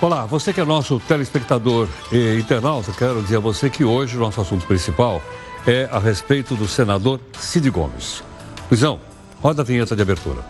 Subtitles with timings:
[0.00, 4.20] Olá, você que é nosso telespectador e internauta, quero dizer a você que hoje o
[4.20, 5.22] nosso assunto principal
[5.66, 8.22] é a respeito do senador Cid Gomes.
[8.70, 9.00] Luizão,
[9.40, 10.42] roda a vinheta de abertura.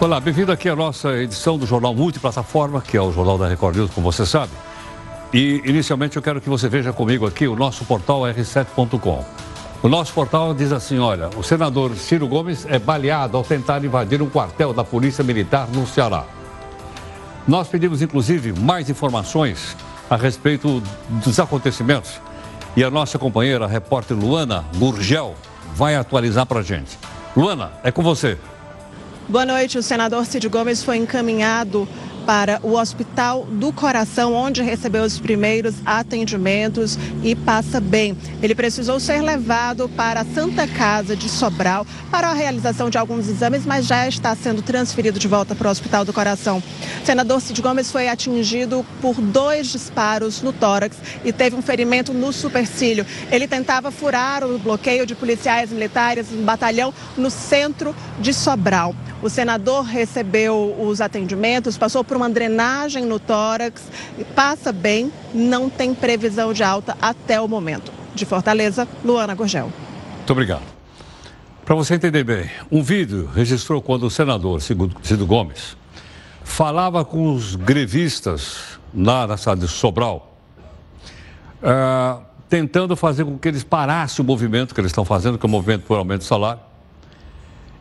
[0.00, 3.76] Olá, bem-vindo aqui à nossa edição do Jornal Multiplataforma, que é o Jornal da Record
[3.76, 4.52] News, como você sabe.
[5.32, 9.24] E, inicialmente, eu quero que você veja comigo aqui o nosso portal r7.com.
[9.82, 14.20] O nosso portal diz assim: olha, o senador Ciro Gomes é baleado ao tentar invadir
[14.20, 16.24] um quartel da Polícia Militar no Ceará.
[17.48, 19.74] Nós pedimos, inclusive, mais informações
[20.10, 22.20] a respeito dos acontecimentos
[22.76, 25.34] e a nossa companheira, a repórter Luana Gurgel,
[25.74, 26.98] vai atualizar para a gente.
[27.34, 28.36] Luana, é com você.
[29.28, 29.78] Boa noite.
[29.78, 31.88] O senador Cid Gomes foi encaminhado
[32.20, 38.16] para o Hospital do Coração, onde recebeu os primeiros atendimentos e passa bem.
[38.42, 43.28] Ele precisou ser levado para a Santa Casa de Sobral para a realização de alguns
[43.28, 46.62] exames, mas já está sendo transferido de volta para o Hospital do Coração.
[47.02, 52.12] O senador Cid Gomes foi atingido por dois disparos no tórax e teve um ferimento
[52.12, 53.06] no supercílio.
[53.30, 58.94] Ele tentava furar o bloqueio de policiais militares no batalhão no centro de Sobral.
[59.22, 63.84] O senador recebeu os atendimentos, passou por uma drenagem no tórax
[64.34, 67.92] passa bem, não tem previsão de alta até o momento.
[68.16, 69.70] De Fortaleza, Luana Gorgel.
[70.16, 70.64] Muito obrigado.
[71.64, 75.76] Para você entender bem, um vídeo registrou quando o senador Cido Gomes
[76.42, 78.56] falava com os grevistas
[78.92, 80.36] lá na cidade de Sobral,
[81.62, 85.48] uh, tentando fazer com que eles parassem o movimento que eles estão fazendo, que é
[85.48, 86.60] o movimento por aumento do salário,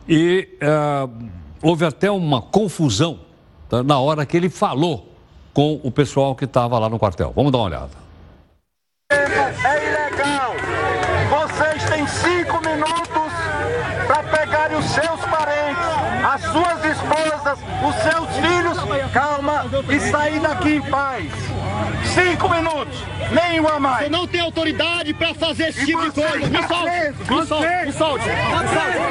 [0.07, 1.11] e uh,
[1.63, 3.27] houve até uma confusão
[3.85, 5.07] na hora que ele falou
[5.53, 7.33] com o pessoal que estava lá no quartel.
[7.35, 7.89] Vamos dar uma olhada.
[9.11, 9.15] É
[9.87, 10.53] ilegal.
[11.29, 13.33] Vocês têm cinco minutos
[14.07, 15.83] para pegarem os seus parentes,
[16.23, 21.31] as suas esposas, os seus filhos, calma, e sair daqui em paz.
[22.13, 24.05] Cinco minutos, nenhum a mais.
[24.05, 26.47] Você não tem autoridade para fazer esse tipo de coisa.
[26.47, 28.25] Me solte, me solte, me solte.
[28.25, 29.09] Me solte.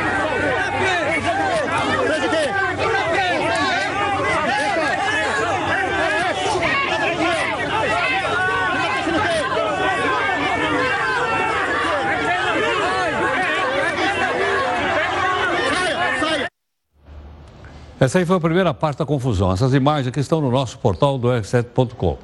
[18.01, 19.53] Essa aí foi a primeira parte da confusão.
[19.53, 22.17] Essas imagens aqui estão no nosso portal do R7.com.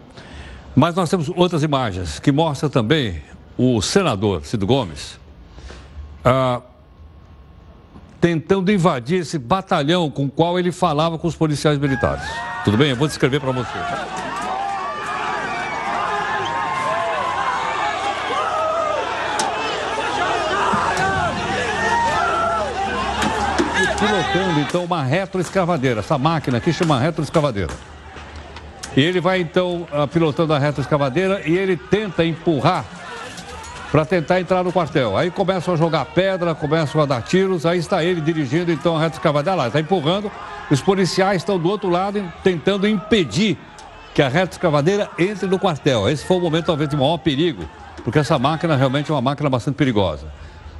[0.74, 3.22] Mas nós temos outras imagens que mostram também
[3.56, 5.18] o senador Cido Gomes
[6.24, 6.60] ah,
[8.20, 12.24] tentando invadir esse batalhão com o qual ele falava com os policiais militares.
[12.64, 12.90] Tudo bem?
[12.90, 14.33] Eu vou descrever para você.
[23.98, 26.00] Pilotando então uma retroescavadeira.
[26.00, 27.72] Essa máquina aqui chama retroescavadeira.
[28.96, 32.84] E ele vai então ah, pilotando a retroescavadeira e ele tenta empurrar
[33.90, 35.16] para tentar entrar no quartel.
[35.16, 39.00] Aí começam a jogar pedra, começam a dar tiros, aí está ele dirigindo então a
[39.00, 40.30] retroescavadeira lá, está empurrando.
[40.70, 43.58] Os policiais estão do outro lado tentando impedir
[44.14, 46.08] que a retroescavadeira entre no quartel.
[46.08, 47.68] Esse foi o momento talvez de maior perigo,
[48.04, 50.26] porque essa máquina realmente é uma máquina bastante perigosa.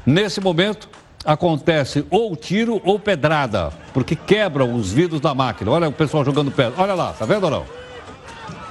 [0.07, 0.89] Nesse momento,
[1.25, 5.71] acontece ou tiro ou pedrada, porque quebram os vidros da máquina.
[5.71, 6.75] Olha o pessoal jogando pedra.
[6.77, 7.65] Olha lá, tá vendo ou não?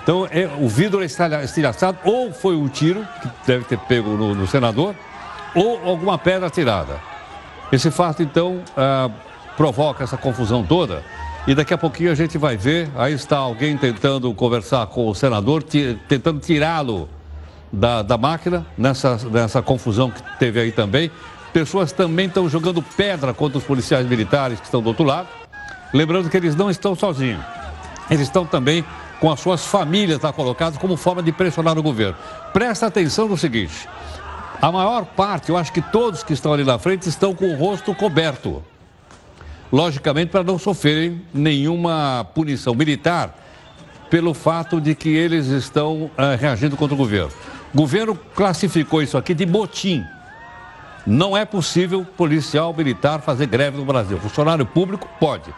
[0.03, 4.35] Então, é, o vidro é estilhaçado, ou foi um tiro, que deve ter pego no,
[4.35, 4.93] no senador,
[5.55, 6.99] ou alguma pedra tirada.
[7.71, 9.09] Esse fato, então, ah,
[9.55, 11.03] provoca essa confusão toda.
[11.47, 15.15] E daqui a pouquinho a gente vai ver, aí está alguém tentando conversar com o
[15.15, 17.07] senador, tentando tirá-lo
[17.71, 21.09] da, da máquina, nessa, nessa confusão que teve aí também.
[21.53, 25.29] Pessoas também estão jogando pedra contra os policiais militares que estão do outro lado.
[25.93, 27.43] Lembrando que eles não estão sozinhos.
[28.09, 28.83] Eles estão também
[29.19, 32.17] com as suas famílias lá colocadas como forma de pressionar o governo.
[32.51, 33.87] Presta atenção no seguinte:
[34.61, 37.55] a maior parte, eu acho que todos que estão ali na frente estão com o
[37.55, 38.63] rosto coberto.
[39.71, 43.35] Logicamente, para não sofrerem nenhuma punição militar
[44.09, 47.31] pelo fato de que eles estão uh, reagindo contra o governo.
[47.73, 50.03] O governo classificou isso aqui de motim.
[51.05, 54.17] Não é possível policial militar fazer greve no Brasil.
[54.19, 55.53] Funcionário público pode.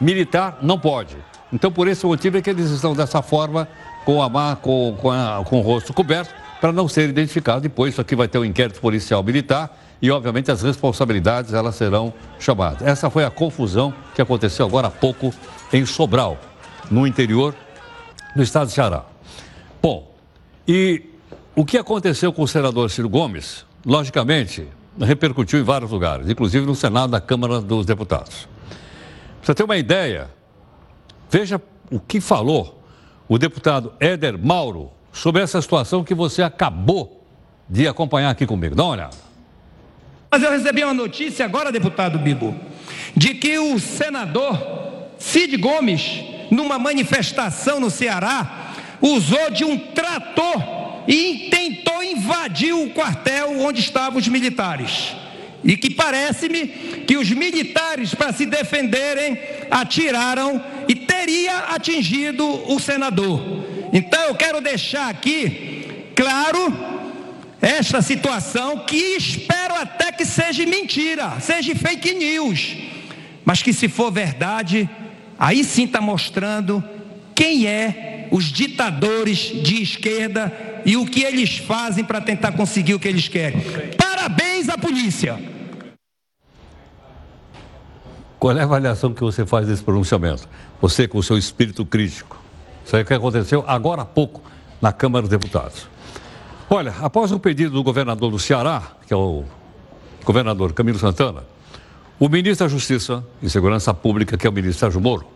[0.00, 1.16] Militar não pode.
[1.52, 3.68] Então, por esse motivo é que eles estão dessa forma,
[4.04, 7.62] com, a, com, com, a, com o rosto coberto, para não ser identificados.
[7.62, 12.12] Depois, isso aqui vai ter um inquérito policial militar e, obviamente, as responsabilidades elas serão
[12.38, 12.86] chamadas.
[12.86, 15.32] Essa foi a confusão que aconteceu agora há pouco
[15.72, 16.38] em Sobral,
[16.90, 17.54] no interior
[18.34, 19.04] do estado de Ceará.
[19.82, 20.10] Bom,
[20.66, 21.02] e
[21.54, 24.66] o que aconteceu com o senador Ciro Gomes, logicamente,
[25.00, 28.48] repercutiu em vários lugares, inclusive no Senado da Câmara dos Deputados.
[29.38, 30.30] Pra você ter uma ideia,
[31.30, 31.60] veja
[31.90, 32.82] o que falou
[33.28, 37.24] o deputado Éder Mauro sobre essa situação que você acabou
[37.68, 38.74] de acompanhar aqui comigo.
[38.74, 39.16] Dá uma olhada.
[40.30, 42.54] Mas eu recebi uma notícia agora, deputado Bibo,
[43.16, 44.58] de que o senador
[45.18, 53.60] Cid Gomes, numa manifestação no Ceará, usou de um trator e tentou invadir o quartel
[53.60, 55.14] onde estavam os militares.
[55.64, 56.66] E que parece-me
[57.06, 59.38] que os militares, para se defenderem,
[59.70, 63.40] atiraram e teria atingido o senador.
[63.92, 66.92] Então eu quero deixar aqui claro
[67.60, 72.76] esta situação que espero até que seja mentira, seja fake news,
[73.44, 74.90] mas que se for verdade,
[75.38, 76.82] aí sim está mostrando
[77.34, 80.50] quem é os ditadores de esquerda
[80.86, 83.60] e o que eles fazem para tentar conseguir o que eles querem.
[83.96, 85.38] Parabéns à polícia!
[88.38, 90.48] Qual é a avaliação que você faz desse pronunciamento?
[90.80, 92.42] Você com o seu espírito crítico.
[92.84, 94.42] Isso aí que aconteceu agora há pouco
[94.80, 95.86] na Câmara dos Deputados.
[96.68, 99.44] Olha, após o pedido do governador do Ceará, que é o
[100.24, 101.44] governador Camilo Santana,
[102.18, 105.26] o ministro da Justiça e Segurança Pública, que é o ministro Sérgio Moro,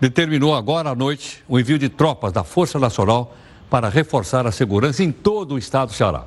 [0.00, 3.34] determinou agora à noite o envio de tropas da Força Nacional
[3.70, 6.26] para reforçar a segurança em todo o estado do Ceará.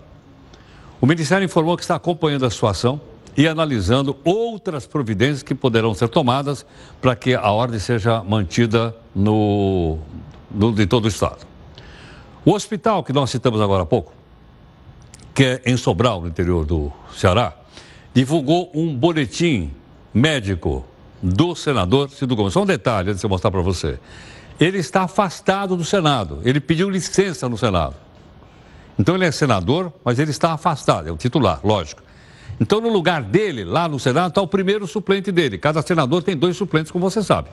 [0.99, 2.99] O Ministério informou que está acompanhando a situação
[3.37, 6.65] e analisando outras providências que poderão ser tomadas
[7.01, 9.99] para que a ordem seja mantida no,
[10.49, 11.45] no, de todo o estado.
[12.45, 14.13] O hospital que nós citamos agora há pouco,
[15.33, 17.53] que é em Sobral, no interior do Ceará,
[18.13, 19.71] divulgou um boletim
[20.13, 20.85] médico
[21.25, 22.53] do senador Cido Gomes.
[22.53, 23.99] Só um detalhe antes de eu mostrar para você
[24.59, 26.39] ele está afastado do Senado.
[26.43, 27.95] Ele pediu licença no Senado.
[28.97, 32.01] Então ele é senador, mas ele está afastado, é o titular, lógico.
[32.57, 35.57] Então, no lugar dele, lá no Senado, está o primeiro suplente dele.
[35.57, 37.49] Cada senador tem dois suplentes, como você sabe.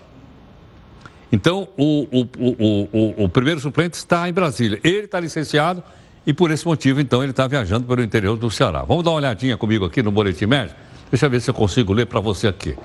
[1.32, 4.78] Então, o, o, o, o, primeiro suplente está em Brasília.
[4.84, 5.82] Ele está licenciado
[6.24, 8.84] e, por esse motivo, então, ele está viajando pelo interior do Ceará.
[8.84, 10.78] Vamos dar uma olhadinha comigo aqui no boletim médico?
[11.10, 12.76] Deixa eu ver se eu consigo ler para você aqui.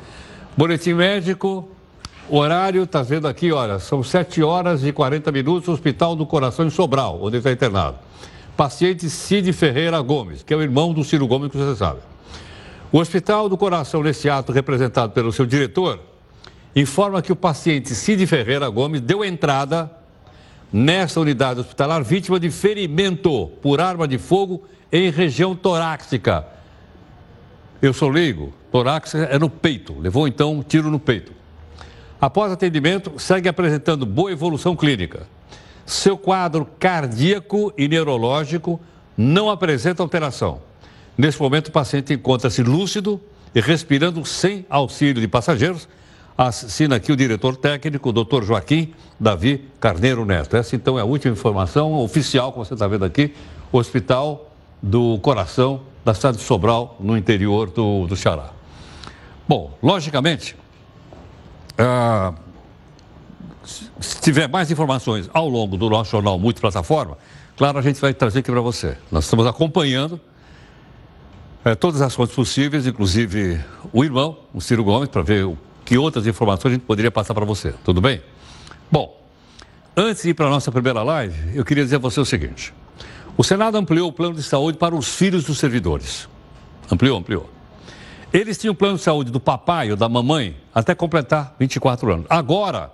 [0.58, 1.70] Boletim médico,
[2.28, 6.72] horário, está vendo aqui, olha, são 7 horas e 40 minutos, Hospital do Coração em
[6.72, 8.00] Sobral, onde está internado.
[8.58, 12.00] Paciente Cid Ferreira Gomes, que é o irmão do Ciro Gomes, que você sabe.
[12.92, 16.00] O Hospital do Coração, nesse ato representado pelo seu diretor,
[16.76, 19.92] informa que o paciente Cid Ferreira Gomes deu entrada
[20.74, 26.48] nessa unidade hospitalar vítima de ferimento por arma de fogo em região torácica.
[27.80, 31.32] Eu sou leigo, torácica é no peito, levou então um tiro no peito.
[32.22, 35.26] Após atendimento, segue apresentando boa evolução clínica.
[35.84, 38.80] Seu quadro cardíaco e neurológico
[39.18, 40.62] não apresenta alteração.
[41.18, 43.20] Nesse momento, o paciente encontra-se lúcido
[43.56, 45.88] e respirando sem auxílio de passageiros.
[46.38, 50.56] Assina aqui o diretor técnico, doutor Joaquim Davi Carneiro Neto.
[50.56, 53.34] Essa, então, é a última informação oficial que você está vendo aqui.
[53.72, 54.52] Hospital
[54.84, 58.57] do Coração da cidade de Sobral, no interior do, do Ceará.
[59.48, 60.56] Bom, logicamente,
[61.78, 62.34] ah,
[63.64, 67.18] se tiver mais informações ao longo do nosso jornal multiplataforma,
[67.56, 68.98] claro, a gente vai trazer aqui para você.
[69.12, 70.20] Nós estamos acompanhando
[71.64, 73.60] é, todas as fontes possíveis, inclusive
[73.94, 77.34] o irmão, o Ciro Gomes, para ver o, que outras informações a gente poderia passar
[77.34, 77.74] para você.
[77.84, 78.22] Tudo bem?
[78.92, 79.18] Bom,
[79.96, 82.74] antes de ir para a nossa primeira live, eu queria dizer a você o seguinte:
[83.38, 86.28] o Senado ampliou o plano de saúde para os filhos dos servidores.
[86.92, 87.57] Ampliou, ampliou.
[88.34, 92.26] Eles tinham plano de saúde do papai ou da mamãe até completar 24 anos.
[92.30, 92.92] Agora,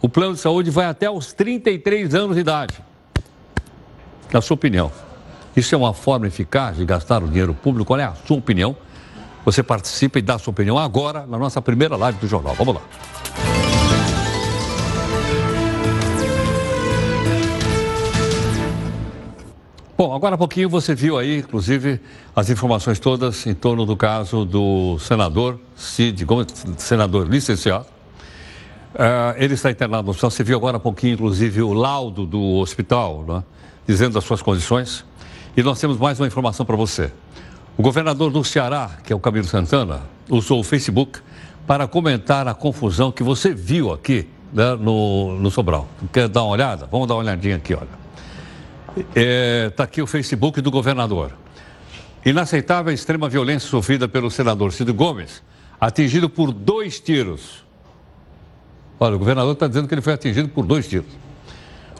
[0.00, 2.74] o plano de saúde vai até os 33 anos de idade.
[4.32, 4.92] Na sua opinião,
[5.56, 7.86] isso é uma forma eficaz de gastar o dinheiro público?
[7.86, 8.76] Qual é a sua opinião?
[9.44, 12.54] Você participa e dá a sua opinião agora na nossa primeira live do jornal.
[12.54, 12.82] Vamos lá.
[19.98, 22.00] Bom, agora há pouquinho você viu aí, inclusive,
[22.36, 27.84] as informações todas em torno do caso do senador Cid Gomes, senador licenciado.
[28.94, 30.30] Uh, ele está internado no hospital.
[30.30, 33.42] Você viu agora há pouquinho, inclusive, o laudo do hospital, né,
[33.88, 35.04] dizendo as suas condições.
[35.56, 37.10] E nós temos mais uma informação para você.
[37.76, 41.18] O governador do Ceará, que é o Camilo Santana, usou o Facebook
[41.66, 45.88] para comentar a confusão que você viu aqui né, no, no Sobral.
[46.12, 46.88] Quer dar uma olhada?
[46.88, 48.07] Vamos dar uma olhadinha aqui, olha.
[48.98, 51.32] Está é, tá aqui o Facebook do governador.
[52.24, 55.42] Inaceitável a extrema violência sofrida pelo senador Cid Gomes,
[55.80, 57.64] atingido por dois tiros.
[58.98, 61.10] Olha, o governador está dizendo que ele foi atingido por dois tiros.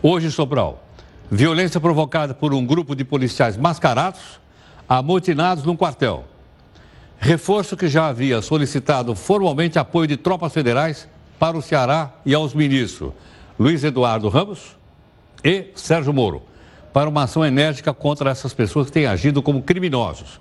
[0.02, 0.84] Hoje, Sobral,
[1.30, 4.40] violência provocada por um grupo de policiais mascarados
[4.88, 6.24] amotinados num quartel.
[7.18, 12.54] Reforço que já havia solicitado formalmente apoio de tropas federais para o Ceará e aos
[12.54, 13.12] ministros
[13.58, 14.76] Luiz Eduardo Ramos
[15.44, 16.42] e Sérgio Moro,
[16.92, 20.40] para uma ação enérgica contra essas pessoas que têm agido como criminosos.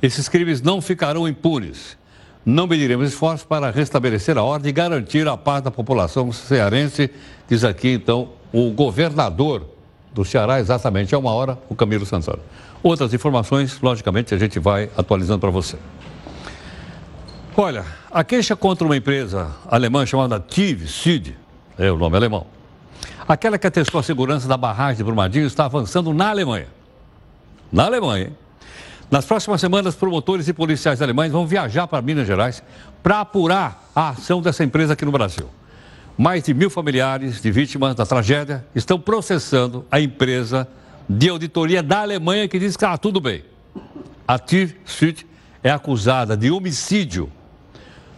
[0.00, 1.96] Esses crimes não ficarão impunes.
[2.44, 7.08] Não mediremos esforços para restabelecer a ordem e garantir a paz da população cearense,
[7.48, 9.64] diz aqui então o governador
[10.12, 12.40] do Ceará, exatamente, há uma hora, o Camilo Santana.
[12.82, 15.76] Outras informações, logicamente, a gente vai atualizando para você.
[17.56, 21.36] Olha, a queixa contra uma empresa alemã chamada TIV, SID,
[21.78, 22.46] é o nome alemão,
[23.28, 26.68] aquela que atestou a segurança da barragem de Brumadinho, está avançando na Alemanha.
[27.72, 28.36] Na Alemanha, hein?
[29.10, 32.62] Nas próximas semanas, promotores e policiais alemães vão viajar para Minas Gerais
[33.02, 35.50] para apurar a ação dessa empresa aqui no Brasil.
[36.16, 40.66] Mais de mil familiares de vítimas da tragédia estão processando a empresa
[41.06, 43.44] de auditoria da Alemanha que diz que está tudo bem.
[44.26, 44.38] A
[44.86, 45.26] Süd
[45.62, 47.30] é acusada de homicídio,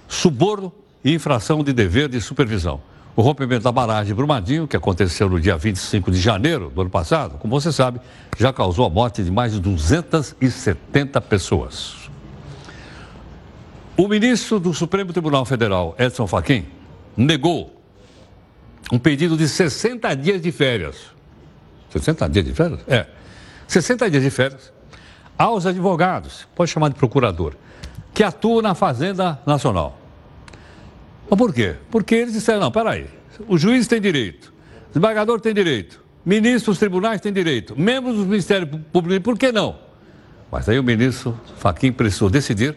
[0.07, 0.73] suborno
[1.05, 2.81] e infração de dever de supervisão.
[3.17, 7.39] O rompimento da barragem Brumadinho, que aconteceu no dia 25 de janeiro do ano passado,
[7.39, 8.01] como você sabe,
[8.37, 12.11] já causou a morte de mais de 270 pessoas.
[13.97, 16.67] O ministro do Supremo Tribunal Federal, Edson Fachin,
[17.17, 17.81] negou
[18.91, 20.97] um pedido de 60 dias de férias.
[21.91, 22.81] 60 dias de férias?
[22.89, 23.07] É.
[23.69, 24.73] 60 dias de férias
[25.39, 27.55] aos advogados, pode chamar de procurador,
[28.13, 29.99] que atuam na Fazenda Nacional.
[31.29, 31.75] Mas por quê?
[31.91, 33.07] Porque eles disseram, não, peraí,
[33.49, 34.53] o juiz tem direito,
[34.87, 39.51] o desembargador tem direito, ministros dos tribunais têm direito, membros do Ministério Público, por que
[39.51, 39.77] não?
[40.51, 42.77] Mas aí o ministro Faquim precisou decidir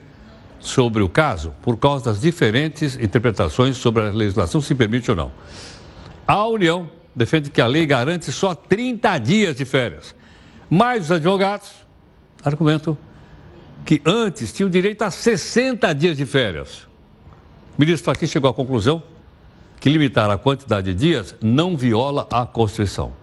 [0.59, 5.31] sobre o caso por causa das diferentes interpretações sobre a legislação, se permite ou não.
[6.25, 10.15] A União defende que a lei garante só 30 dias de férias.
[10.69, 11.71] Mas os advogados
[12.43, 12.97] argumentam
[13.85, 16.86] que antes tinham direito a 60 dias de férias.
[17.77, 19.03] O ministro Fachin chegou à conclusão
[19.79, 23.13] que limitar a quantidade de dias não viola a Constituição.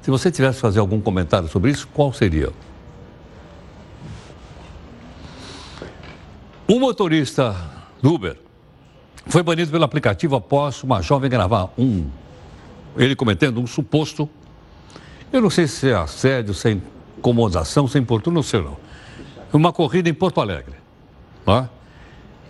[0.00, 2.50] Se você tivesse que fazer algum comentário sobre isso, qual seria?
[6.66, 7.54] Um motorista
[8.00, 8.38] do Uber
[9.26, 12.08] foi banido pelo aplicativo após uma jovem gravar um,
[12.96, 14.28] ele cometendo um suposto,
[15.30, 16.72] eu não sei se é assédio, se é
[17.18, 18.78] incomodação, se é importuno, não sei não,
[19.52, 20.76] uma corrida em Porto Alegre.
[21.44, 21.68] Não é?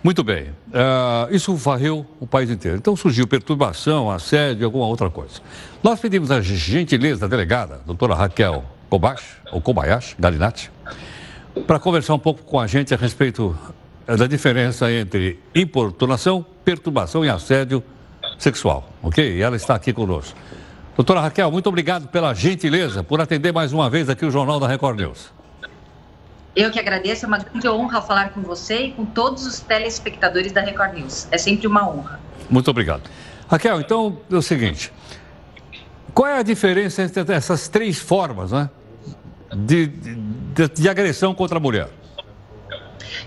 [0.01, 0.49] Muito bem.
[0.67, 2.77] Uh, isso varreu o país inteiro.
[2.77, 5.41] Então surgiu perturbação, assédio, alguma outra coisa.
[5.83, 10.71] Nós pedimos a gentileza da delegada, doutora Raquel Kobayashi, ou Kobayashi, Galinatti,
[11.67, 13.55] para conversar um pouco com a gente a respeito
[14.07, 17.83] eh, da diferença entre importunação, perturbação e assédio
[18.37, 19.37] sexual, ok?
[19.37, 20.37] E ela está aqui conosco.
[20.95, 24.67] Doutora Raquel, muito obrigado pela gentileza, por atender mais uma vez aqui o Jornal da
[24.67, 25.38] Record News.
[26.55, 30.51] Eu que agradeço, é uma grande honra falar com você e com todos os telespectadores
[30.51, 31.27] da Record News.
[31.31, 32.19] É sempre uma honra.
[32.49, 33.03] Muito obrigado.
[33.47, 34.91] Raquel, então é o seguinte:
[36.13, 38.69] qual é a diferença entre essas três formas né,
[39.55, 41.89] de, de, de agressão contra a mulher?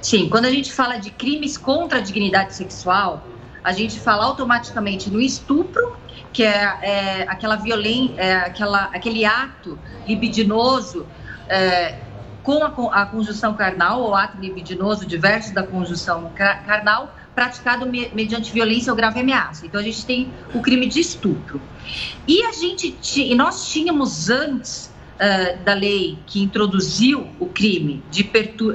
[0.00, 3.24] Sim, quando a gente fala de crimes contra a dignidade sexual,
[3.62, 5.96] a gente fala automaticamente no estupro,
[6.32, 11.06] que é, é aquela violência, é aquela, aquele ato libidinoso.
[11.48, 11.98] É,
[12.42, 18.52] com a, a conjunção carnal ou ato libidinoso diverso da conjunção carnal praticado me, mediante
[18.52, 19.66] violência ou grave ameaça.
[19.66, 21.60] Então a gente tem o crime de estupro.
[22.26, 28.24] E a gente e nós tínhamos antes uh, da lei que introduziu o crime de,
[28.24, 28.74] pertu, uh,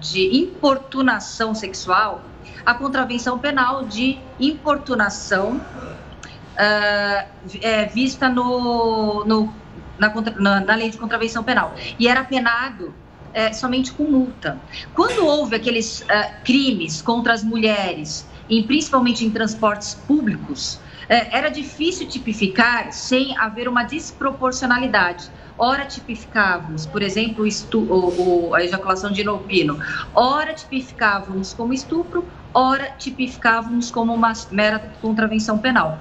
[0.00, 2.24] de importunação sexual
[2.64, 7.28] a contravenção penal de importunação uh,
[7.62, 9.54] é, vista no, no
[9.98, 11.74] na, na, na, lei de contravenção penal.
[11.98, 12.94] E era penado
[13.32, 14.58] é, somente com multa.
[14.94, 18.26] Quando houve aqueles uh, crimes contra as mulheres,
[18.66, 25.30] principalmente em transportes públicos, é, era difícil tipificar sem haver uma desproporcionalidade.
[25.56, 27.44] Ora tipificávamos, por exemplo,
[27.74, 29.80] o, o, a ejaculação de inopino,
[30.14, 35.98] ora tipificávamos como estupro, ora tipificávamos como uma mera contravenção penal.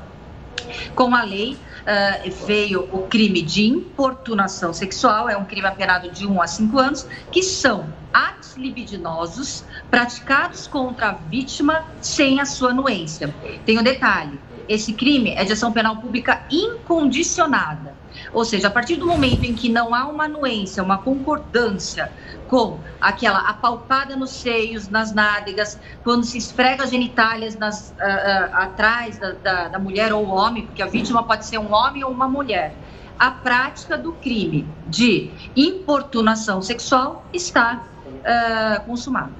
[0.96, 6.26] Com a lei, uh, veio o crime de importunação sexual, é um crime apenado de
[6.26, 12.72] 1 a 5 anos, que são atos libidinosos praticados contra a vítima sem a sua
[12.72, 13.34] anuência.
[13.66, 17.97] Tem um detalhe: esse crime é de ação penal pública incondicionada.
[18.34, 22.12] Ou seja, a partir do momento em que não há uma anuência, uma concordância
[22.48, 28.56] com aquela apalpada nos seios, nas nádegas, quando se esfrega as genitálias nas, uh, uh,
[28.56, 32.12] atrás da, da, da mulher ou homem, porque a vítima pode ser um homem ou
[32.12, 32.74] uma mulher.
[33.20, 39.34] A prática do crime de importunação sexual está uh, consumado.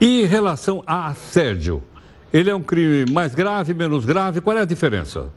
[0.00, 1.82] E em relação a assédio,
[2.32, 4.40] ele é um crime mais grave, menos grave?
[4.40, 5.30] Qual é a diferença?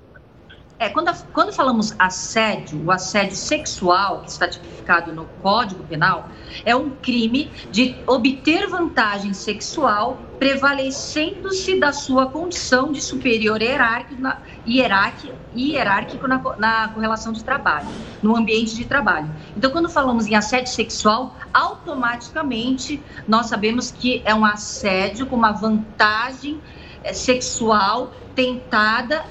[0.80, 6.30] É, quando, quando falamos assédio, o assédio sexual, que está tipificado no Código Penal,
[6.64, 14.38] é um crime de obter vantagem sexual prevalecendo-se da sua condição de superior hierárquico na,
[14.66, 17.90] hierárquico, hierárquico na, na correlação de trabalho,
[18.24, 19.30] no ambiente de trabalho.
[19.58, 25.52] Então, quando falamos em assédio sexual, automaticamente nós sabemos que é um assédio com uma
[25.52, 26.62] vantagem
[27.04, 29.26] é, sexual tentada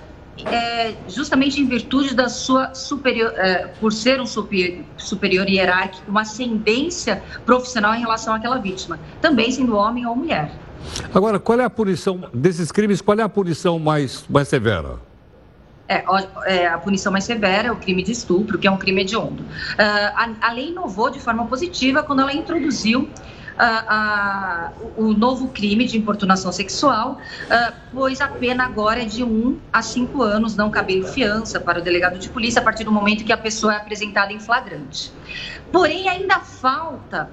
[0.47, 6.23] é, justamente em virtude da sua superior, é, por ser um superior, superior hierárquico, uma
[6.23, 10.51] ascendência profissional em relação àquela vítima, também sendo homem ou mulher.
[11.13, 13.01] Agora, qual é a punição desses crimes?
[13.01, 14.97] Qual é a punição mais, mais severa?
[15.89, 16.05] É,
[16.45, 19.43] é, a punição mais severa é o crime de estupro, que é um crime hediondo.
[19.43, 19.47] Uh,
[19.79, 23.09] a, a lei inovou de forma positiva quando ela introduziu
[24.97, 27.19] o novo crime de importunação sexual,
[27.93, 31.83] pois a pena agora é de um a cinco anos, não cabendo fiança para o
[31.83, 35.13] delegado de polícia a partir do momento que a pessoa é apresentada em flagrante.
[35.73, 37.31] Porém, ainda falta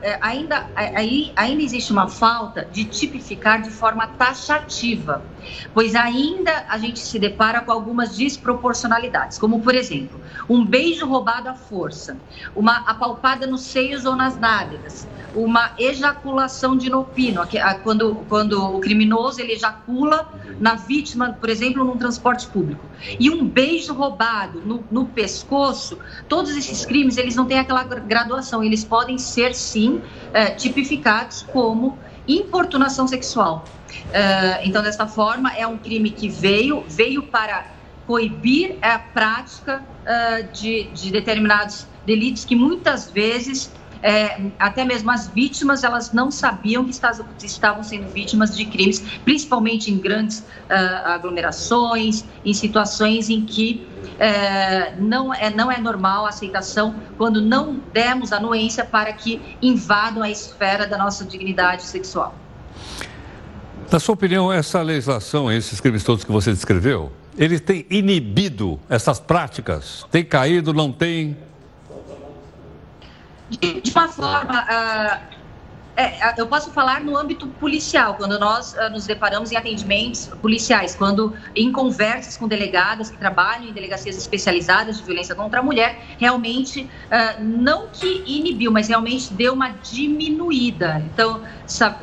[0.00, 5.22] é, ainda, aí, ainda existe uma falta de tipificar de forma taxativa,
[5.74, 10.18] pois ainda a gente se depara com algumas desproporcionalidades, como por exemplo,
[10.48, 12.16] um beijo roubado à força,
[12.54, 17.42] uma apalpada nos seios ou nas nádegas, uma ejaculação de inopino,
[17.82, 22.82] quando, quando o criminoso ele ejacula na vítima, por exemplo, num transporte público,
[23.20, 28.64] e um beijo roubado no, no pescoço, todos esses crimes eles não têm aquela graduação,
[28.64, 30.00] eles podem ser sim
[30.32, 33.64] é, tipificados como importunação sexual.
[34.12, 37.66] É, então, dessa forma, é um crime que veio, veio para
[38.06, 43.72] coibir a prática é, de, de determinados delitos que muitas vezes
[44.06, 46.92] é, até mesmo as vítimas elas não sabiam que
[47.44, 55.02] estavam sendo vítimas de crimes, principalmente em grandes uh, aglomerações, em situações em que uh,
[55.02, 60.30] não, é, não é normal a aceitação quando não demos anuência para que invadam a
[60.30, 62.32] esfera da nossa dignidade sexual.
[63.90, 69.18] Na sua opinião, essa legislação, esses crimes todos que você descreveu, ele tem inibido essas
[69.18, 70.06] práticas?
[70.12, 71.36] Tem caído, não tem?
[73.48, 74.62] De, de uma forma.
[74.62, 75.36] Uh,
[75.98, 80.94] é, eu posso falar no âmbito policial, quando nós uh, nos deparamos em atendimentos policiais,
[80.94, 85.98] quando em conversas com delegadas que trabalham em delegacias especializadas de violência contra a mulher,
[86.18, 86.90] realmente,
[87.40, 91.02] não que inibiu, mas realmente deu uma diminuída.
[91.10, 91.42] Então,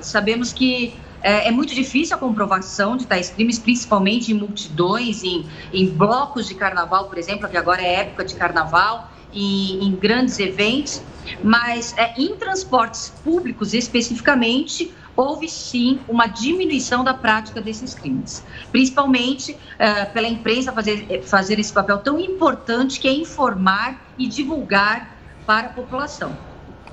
[0.02, 5.48] sabemos que é, é, muito difícil a comprovação de tais crimes, principalmente em multidões, em,
[5.72, 10.40] em blocos de carnaval, por exemplo, que agora é época de carnaval, em, em grandes
[10.40, 11.02] eventos,
[11.44, 19.56] mas é, em transportes públicos especificamente, houve sim uma diminuição da prática desses crimes, principalmente
[19.78, 25.16] é, pela imprensa fazer, fazer esse papel tão importante que é informar e divulgar
[25.46, 26.36] para a população.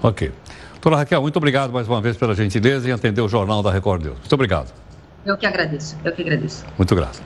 [0.03, 0.33] Ok.
[0.73, 4.03] Doutora Raquel, muito obrigado mais uma vez pela gentileza em atender o Jornal da Record
[4.03, 4.19] News.
[4.19, 4.73] Muito obrigado.
[5.27, 6.65] Eu que agradeço, eu que agradeço.
[6.79, 7.21] Muito grato.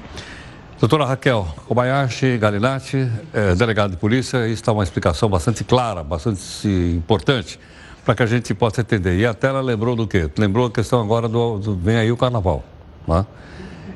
[0.85, 7.59] Doutora Raquel Kobayashi Galinatti, é, delegado de polícia, está uma explicação bastante clara, bastante importante,
[8.05, 9.19] para que a gente possa entender.
[9.19, 10.31] E a tela lembrou do quê?
[10.37, 12.63] Lembrou a questão agora do, do vem aí o carnaval.
[13.09, 13.25] Né?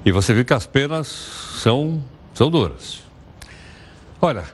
[0.02, 3.00] E você viu que as penas são, são duras.
[4.18, 4.44] Olha,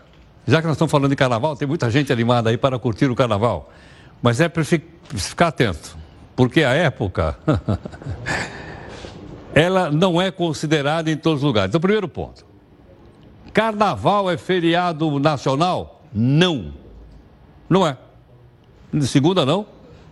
[0.44, 3.14] já que nós estamos falando de carnaval, tem muita gente animada aí para curtir o
[3.14, 3.72] carnaval.
[4.20, 5.96] Mas é para ficar atento,
[6.34, 7.38] porque a época
[9.54, 11.70] ela não é considerada em todos os lugares.
[11.70, 12.44] Então, primeiro ponto.
[13.52, 16.02] Carnaval é feriado nacional?
[16.12, 16.74] Não.
[17.70, 17.96] Não é.
[19.02, 19.66] Segunda não,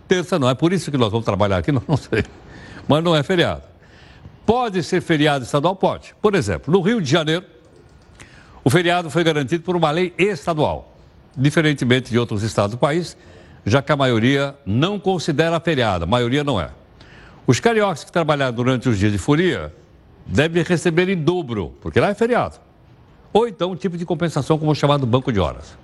[0.07, 0.49] terça não.
[0.49, 2.23] É por isso que nós vamos trabalhar aqui, não, não sei.
[2.87, 3.63] Mas não é feriado.
[4.45, 5.75] Pode ser feriado estadual?
[5.75, 6.15] Pode.
[6.21, 7.45] Por exemplo, no Rio de Janeiro,
[8.63, 10.95] o feriado foi garantido por uma lei estadual,
[11.35, 13.17] diferentemente de outros estados do país,
[13.65, 16.69] já que a maioria não considera feriado, a maioria não é.
[17.45, 19.73] Os cariocas que trabalharam durante os dias de folia
[20.25, 22.55] devem receber em dobro, porque lá é feriado.
[23.33, 25.77] Ou então um tipo de compensação, como o chamado banco de horas.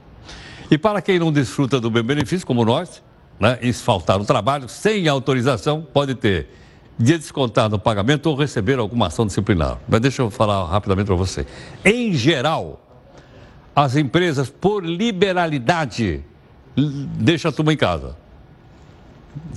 [0.71, 3.03] E para quem não desfruta do bem benefício, como nós,
[3.39, 6.47] né, e faltar o trabalho sem autorização, pode ter
[6.97, 9.79] dia descontado no pagamento ou receber alguma ação disciplinar.
[9.87, 11.45] Mas deixa eu falar rapidamente para você.
[11.83, 12.85] Em geral,
[13.75, 16.23] as empresas, por liberalidade,
[16.75, 18.15] deixam a turma em casa.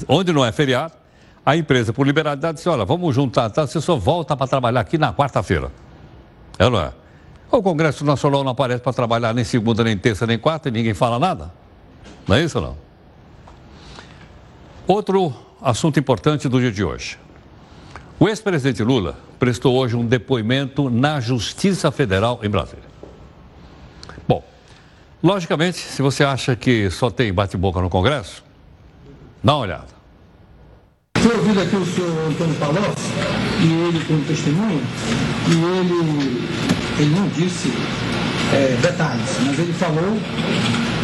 [0.09, 0.95] Onde não é feriado,
[1.45, 3.67] a empresa, por liberalidade, disse: olha, vamos juntar, tá?
[3.67, 5.71] você só volta para trabalhar aqui na quarta-feira.
[6.59, 6.93] É, não é?
[7.51, 10.95] O Congresso Nacional não aparece para trabalhar nem segunda, nem terça, nem quarta e ninguém
[10.95, 11.53] fala nada.
[12.27, 12.77] Não é isso não?
[14.87, 17.19] Outro assunto importante do dia de hoje.
[18.19, 22.85] O ex-presidente Lula prestou hoje um depoimento na Justiça Federal em Brasília.
[24.27, 24.43] Bom,
[25.23, 28.45] logicamente, se você acha que só tem bate-boca no Congresso,
[29.43, 29.92] dá uma olhada.
[31.23, 33.07] Foi ouvido aqui o senhor Antônio Palocci,
[33.61, 34.81] e ele como testemunha,
[35.47, 36.49] e ele,
[36.99, 37.73] ele não disse
[38.53, 40.19] é, detalhes, mas ele falou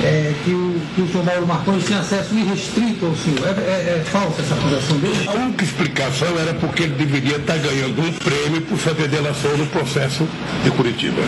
[0.03, 3.47] é, que, o, que o senhor Mauro Marconi tinha acesso irrestrito ao senhor.
[3.47, 5.29] É, é, é falsa essa acusação dele?
[5.29, 9.67] A única explicação era porque ele deveria estar ganhando um prêmio por fazer delação no
[9.67, 10.27] processo
[10.65, 11.23] de Curitiba.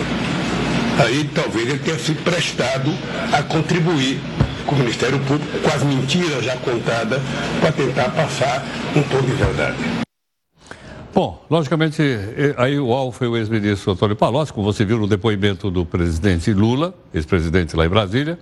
[0.98, 2.92] Aí talvez ele tenha se prestado
[3.32, 4.20] a contribuir
[4.70, 7.20] com o Ministério Público, com as mentiras já contadas,
[7.60, 9.76] para tentar passar um tom de verdade.
[11.12, 12.00] Bom, logicamente,
[12.56, 16.52] aí o alvo foi o ex-ministro Antônio Palocci, como você viu no depoimento do presidente
[16.52, 18.38] Lula, ex-presidente lá em Brasília.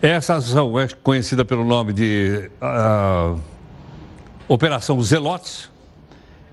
[0.00, 3.38] Essa ação é conhecida pelo nome de uh,
[4.46, 5.68] Operação Zelotes,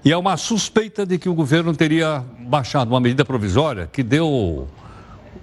[0.04, 4.68] e é uma suspeita de que o governo teria baixado uma medida provisória que deu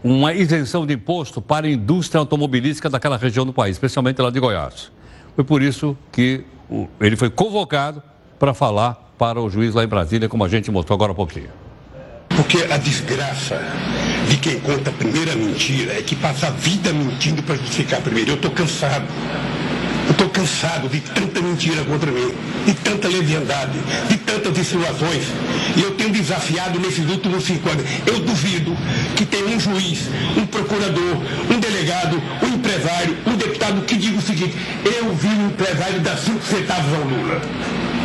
[0.02, 4.40] uma isenção de imposto para a indústria automobilística daquela região do país, especialmente lá de
[4.40, 4.90] Goiás.
[5.34, 6.44] Foi por isso que
[7.00, 8.02] ele foi convocado
[8.38, 11.50] para falar para o juiz lá em Brasília, como a gente mostrou agora há pouquinho.
[12.28, 13.60] Porque a desgraça
[14.28, 18.02] de quem conta a primeira mentira é que passa a vida mentindo para justificar a
[18.02, 18.30] primeira.
[18.30, 19.06] Eu estou cansado.
[20.06, 22.32] Eu estou cansado de tanta mentira contra mim,
[22.66, 25.24] de tanta leviandade, de tantas insinuações.
[25.76, 27.84] E eu tenho desafiado nesses últimos cinco anos.
[28.06, 28.76] Eu duvido
[29.16, 31.16] que tenha um juiz, um procurador,
[31.50, 36.16] um delegado, um empresário, um deputado que diga o seguinte: eu vi um empresário dar
[36.18, 37.40] cinco centavos ao Lula.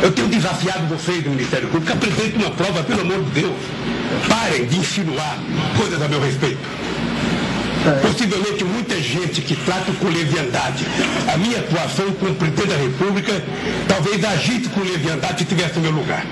[0.02, 3.56] Eu tenho desafiado vocês do Ministério Público, apresente uma prova, pelo amor de Deus.
[4.28, 5.38] Parem de insinuar
[5.76, 6.58] coisas a meu respeito.
[8.02, 10.84] Possivelmente muita gente que trata com leviandade
[11.32, 13.42] a minha atuação como presidente da República,
[13.88, 16.26] talvez agite com leviandade se estivesse no meu lugar.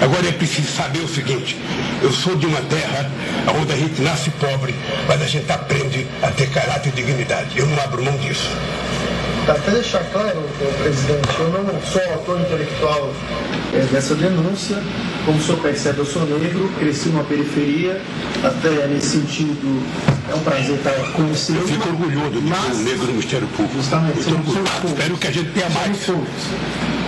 [0.00, 1.56] Agora é preciso saber o seguinte,
[2.02, 3.08] eu sou de uma terra
[3.60, 4.74] onde a gente nasce pobre,
[5.06, 7.56] mas a gente aprende a ter caráter e dignidade.
[7.56, 8.50] Eu não abro mão disso.
[9.44, 10.40] Para deixar claro,
[10.80, 13.12] presidente, eu não sou autor intelectual
[13.74, 14.80] é, dessa denúncia.
[15.24, 18.00] Como o senhor percebe, eu sou negro, cresci numa periferia,
[18.44, 19.82] até nesse sentido
[20.30, 21.52] é um prazer estar com você.
[21.52, 23.76] Eu fico orgulhoso de ser um negro no Ministério Público.
[23.76, 24.90] Justamente, somos poucos.
[24.90, 26.06] Espero que a gente tenha mais.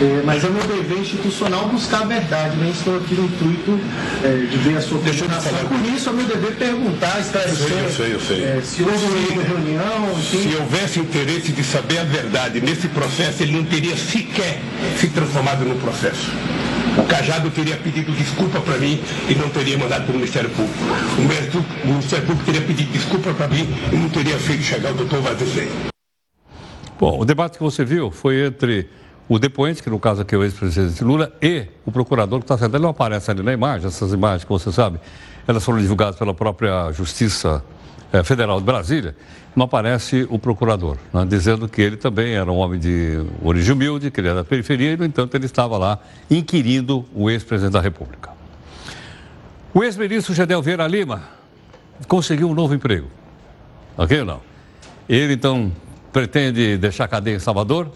[0.00, 3.78] É, mas é meu dever institucional buscar a verdade, nem estou aqui no intuito
[4.24, 5.64] é, de ver a sua falar.
[5.64, 7.62] Por isso é meu dever perguntar, esclarecer.
[7.62, 8.44] Eu sei, eu sei, eu sei.
[8.44, 10.50] É, se houve uma reunião, enfim.
[10.50, 14.61] Se houvesse interesse de saber a verdade nesse processo, ele não teria sequer
[14.98, 16.33] se transformado no processo.
[16.98, 20.78] O Cajado teria pedido desculpa para mim e não teria mandado para o Ministério Público.
[21.85, 25.20] O Ministério Público teria pedido desculpa para mim e não teria feito chegar o doutor
[25.20, 25.70] Vazizei.
[26.98, 28.88] Bom, o debate que você viu foi entre
[29.28, 32.58] o depoente, que no caso aqui é o ex-presidente Lula, e o procurador que está
[32.58, 32.76] sendo.
[32.76, 35.00] Ele não aparece ali na imagem, essas imagens que você sabe,
[35.46, 37.64] elas foram divulgadas pela própria Justiça
[38.12, 39.16] eh, Federal de Brasília.
[39.56, 44.10] Não aparece o procurador, né, dizendo que ele também era um homem de origem humilde,
[44.10, 45.98] que ele era da periferia, e, no entanto, ele estava lá
[46.30, 48.30] inquirindo o ex-presidente da República.
[49.72, 51.22] O ex-ministro Gedel Vieira Lima
[52.08, 53.08] conseguiu um novo emprego.
[53.96, 54.40] Ok ou não?
[55.08, 55.72] Ele, então,
[56.12, 57.90] pretende deixar a cadeia em Salvador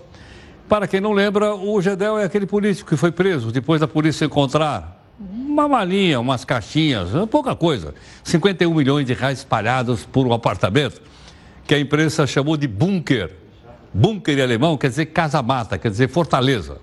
[0.68, 4.26] para quem não lembra, o Gedel é aquele político que foi preso depois da polícia
[4.26, 7.94] encontrar uma malinha, umas caixinhas, pouca coisa.
[8.22, 11.00] 51 milhões de reais espalhados por um apartamento
[11.66, 13.34] que a imprensa chamou de bunker.
[13.92, 16.78] Bunker em alemão quer dizer casa-mata, quer dizer fortaleza.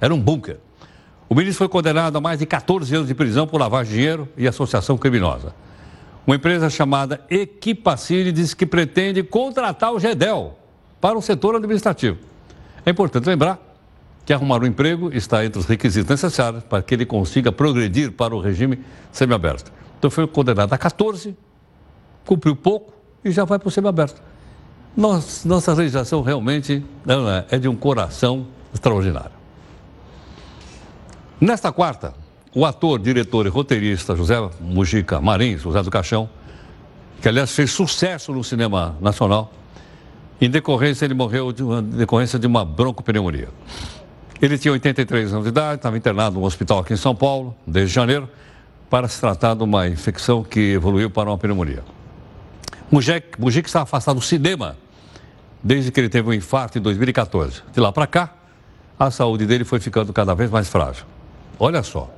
[0.00, 0.58] Era um bunker.
[1.28, 4.28] O ministro foi condenado a mais de 14 anos de prisão por lavagem de dinheiro
[4.36, 5.54] e associação criminosa.
[6.26, 10.56] Uma empresa chamada Equipacine diz que pretende contratar o Gedel
[11.00, 12.33] para o setor administrativo.
[12.84, 13.58] É importante lembrar
[14.24, 18.34] que arrumar um emprego está entre os requisitos necessários para que ele consiga progredir para
[18.34, 18.80] o regime
[19.12, 19.70] semiaberto.
[19.98, 21.36] Então foi condenado a 14,
[22.24, 22.92] cumpriu pouco
[23.24, 24.20] e já vai para o semiaberto.
[24.96, 26.84] Nossa, legislação realmente
[27.50, 29.32] é, é de um coração extraordinário.
[31.40, 32.14] Nesta quarta,
[32.54, 36.30] o ator, diretor e roteirista José Mujica Marins, José do Caixão,
[37.20, 39.52] que aliás fez sucesso no cinema nacional,
[40.40, 43.48] em decorrência, ele morreu de uma, decorrência de uma broncopneumonia.
[44.42, 47.94] Ele tinha 83 anos de idade, estava internado no hospital aqui em São Paulo, desde
[47.94, 48.28] janeiro,
[48.90, 51.82] para se tratar de uma infecção que evoluiu para uma pneumonia.
[52.90, 54.76] Mujic, Mujic está afastado do cinema
[55.62, 57.62] desde que ele teve um infarto em 2014.
[57.72, 58.34] De lá para cá,
[58.98, 61.06] a saúde dele foi ficando cada vez mais frágil.
[61.58, 62.12] Olha só.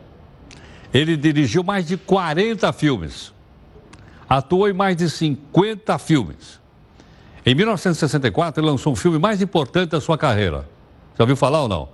[0.93, 3.33] Ele dirigiu mais de 40 filmes.
[4.29, 6.61] Atuou em mais de 50 filmes.
[7.47, 10.69] Em 1964, ele lançou o filme mais importante da sua carreira,
[11.17, 11.89] Já ouviu falar ou não?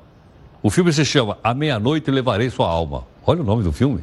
[0.62, 3.06] O filme se chama A Meia-Noite Levarei Sua Alma.
[3.26, 4.02] Olha o nome do filme.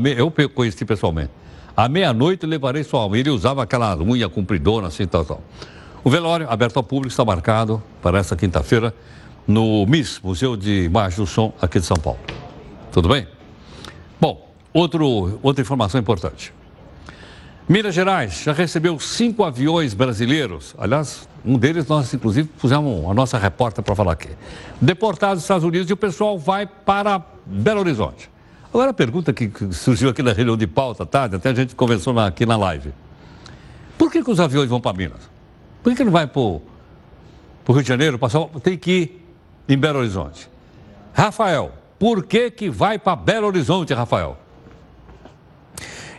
[0.00, 0.12] Me...
[0.12, 1.30] Eu conheci pessoalmente.
[1.76, 3.16] À meia-noite levarei sua alma.
[3.16, 5.42] Ele usava aquela unha compridona, assim, tal, tal.
[6.04, 8.94] O velório, aberto ao público, está marcado para essa quinta-feira
[9.46, 12.18] no MIS, Museu de Imagem do Som, aqui de São Paulo.
[12.92, 13.26] Tudo bem?
[14.20, 16.52] Bom, outro, outra informação importante.
[17.70, 20.74] Minas Gerais já recebeu cinco aviões brasileiros.
[20.76, 24.30] Aliás, um deles nós, inclusive, pusemos a nossa repórter para falar aqui.
[24.80, 28.28] Deportados dos Estados Unidos e o pessoal vai para Belo Horizonte.
[28.74, 32.18] Agora a pergunta que surgiu aqui na reunião de pauta, tarde, até a gente conversou
[32.18, 32.92] aqui na live.
[33.96, 35.30] Por que, que os aviões vão para Minas?
[35.80, 36.60] Por que, que não vai para o
[37.68, 38.18] Rio de Janeiro?
[38.18, 39.26] Passar, tem que ir
[39.68, 40.50] em Belo Horizonte.
[41.12, 44.36] Rafael, por que, que vai para Belo Horizonte, Rafael?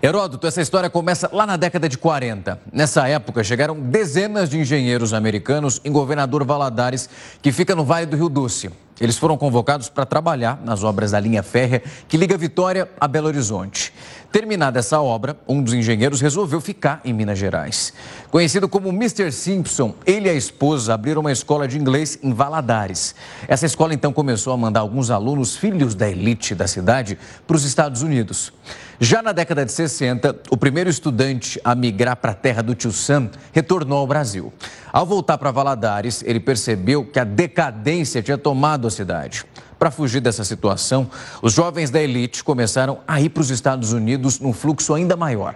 [0.04, 2.60] Heródoto, essa história começa lá na década de 40.
[2.74, 7.08] Nessa época, chegaram dezenas de engenheiros americanos em Governador Valadares,
[7.40, 8.72] que fica no Vale do Rio Doce.
[9.00, 13.28] Eles foram convocados para trabalhar nas obras da linha férrea que liga Vitória a Belo
[13.28, 13.94] Horizonte.
[14.32, 17.94] Terminada essa obra, um dos engenheiros resolveu ficar em Minas Gerais.
[18.30, 19.32] Conhecido como Mr.
[19.32, 23.14] Simpson, ele e a esposa abriram uma escola de inglês em Valadares.
[23.48, 27.66] Essa escola então começou a mandar alguns alunos, filhos da elite da cidade, para os
[27.66, 28.54] Estados Unidos.
[29.04, 32.92] Já na década de 60, o primeiro estudante a migrar para a terra do tio
[32.92, 34.54] Sam retornou ao Brasil.
[34.94, 39.44] Ao voltar para Valadares, ele percebeu que a decadência tinha tomado a cidade.
[39.82, 41.10] Para fugir dessa situação,
[41.42, 45.56] os jovens da elite começaram a ir para os Estados Unidos num fluxo ainda maior.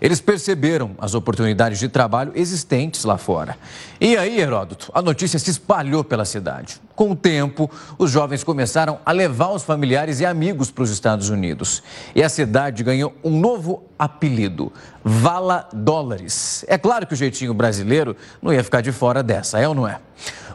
[0.00, 3.58] Eles perceberam as oportunidades de trabalho existentes lá fora.
[4.00, 6.80] E aí, Heródoto, a notícia se espalhou pela cidade.
[6.94, 11.28] Com o tempo, os jovens começaram a levar os familiares e amigos para os Estados
[11.28, 11.82] Unidos.
[12.14, 14.72] E a cidade ganhou um novo apelido:
[15.04, 16.64] Vala Dólares.
[16.66, 19.86] É claro que o jeitinho brasileiro não ia ficar de fora dessa, é ou não
[19.86, 19.98] é?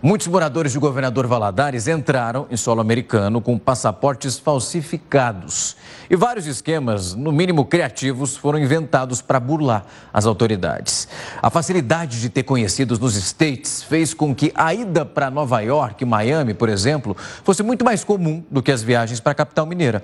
[0.02, 5.76] Muitos moradores de Governador Valadares entraram em solo americano com passaportes falsificados.
[6.10, 11.08] E vários esquemas, no mínimo criativos, foram inventados para burlar as autoridades.
[11.42, 16.02] A facilidade de ter conhecidos nos States fez com que a ida para Nova York
[16.02, 19.66] e Miami, por exemplo, fosse muito mais comum do que as viagens para a capital
[19.66, 20.04] mineira.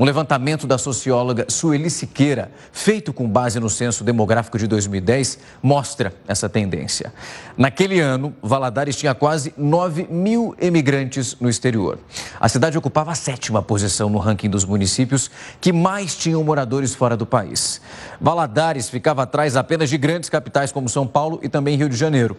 [0.00, 6.14] Um levantamento da socióloga Sueli Siqueira, feito com base no censo demográfico de 2010, mostra
[6.26, 7.12] essa tendência.
[7.54, 11.98] Naquele ano, Valadares tinha quase 9 mil emigrantes no exterior.
[12.40, 17.14] A cidade ocupava a sétima posição no ranking dos municípios que mais tinham moradores fora
[17.14, 17.78] do país.
[18.18, 22.38] Valadares ficava atrás apenas de grandes capitais como São Paulo e também Rio de Janeiro.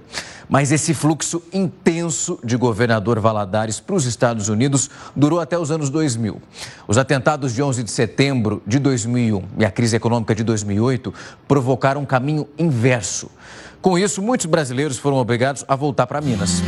[0.50, 5.92] Mas esse fluxo intenso de governador Valadares para os Estados Unidos durou até os anos
[5.92, 6.42] 2000.
[6.88, 11.14] Os atentados de 11 de setembro de 2001 e a crise econômica de 2008
[11.48, 13.30] provocaram um caminho inverso.
[13.82, 16.62] Com isso, muitos brasileiros foram obrigados a voltar para Minas.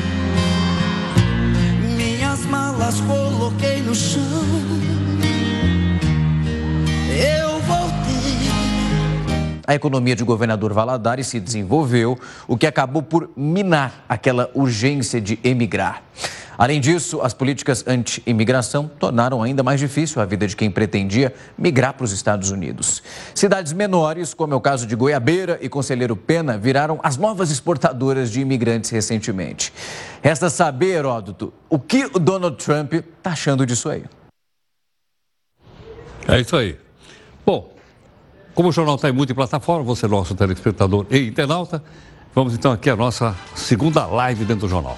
[1.96, 4.22] Minhas malas coloquei no chão.
[7.10, 8.04] Eu voltei.
[9.65, 15.39] A economia de governador Valadares se desenvolveu, o que acabou por minar aquela urgência de
[15.43, 16.04] emigrar.
[16.58, 21.94] Além disso, as políticas anti-imigração tornaram ainda mais difícil a vida de quem pretendia migrar
[21.94, 23.02] para os Estados Unidos.
[23.34, 28.32] Cidades menores, como é o caso de Goiabeira e Conselheiro Pena, viraram as novas exportadoras
[28.32, 29.74] de imigrantes recentemente.
[30.22, 34.04] Resta saber, Heródoto, o que o Donald Trump está achando disso aí.
[36.28, 36.78] É isso aí.
[37.46, 37.74] Bom,
[38.54, 41.84] como o jornal está em multiplataforma, você é nosso telespectador e internauta,
[42.34, 44.98] vamos então aqui à nossa segunda live dentro do jornal.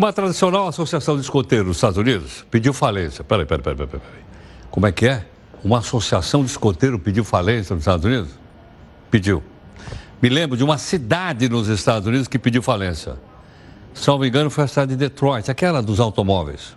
[0.00, 3.22] Uma tradicional associação de escoteiros dos Estados Unidos pediu falência.
[3.22, 4.00] Peraí, peraí, peraí, peraí.
[4.00, 4.24] peraí.
[4.70, 5.26] Como é que é?
[5.62, 8.30] Uma associação de escoteiros pediu falência nos Estados Unidos?
[9.10, 9.42] Pediu.
[10.22, 13.18] Me lembro de uma cidade nos Estados Unidos que pediu falência.
[14.18, 16.74] Me engano, foi a cidade de Detroit, aquela dos automóveis.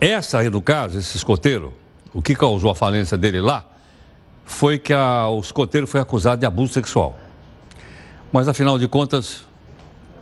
[0.00, 1.74] Essa aí, no caso, esse escoteiro,
[2.14, 3.66] o que causou a falência dele lá,
[4.46, 7.18] foi que a, o escoteiro foi acusado de abuso sexual.
[8.32, 9.46] Mas, afinal de contas,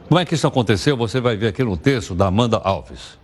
[0.09, 0.97] como é que isso aconteceu?
[0.97, 3.19] Você vai ver aqui no texto da Amanda Alves.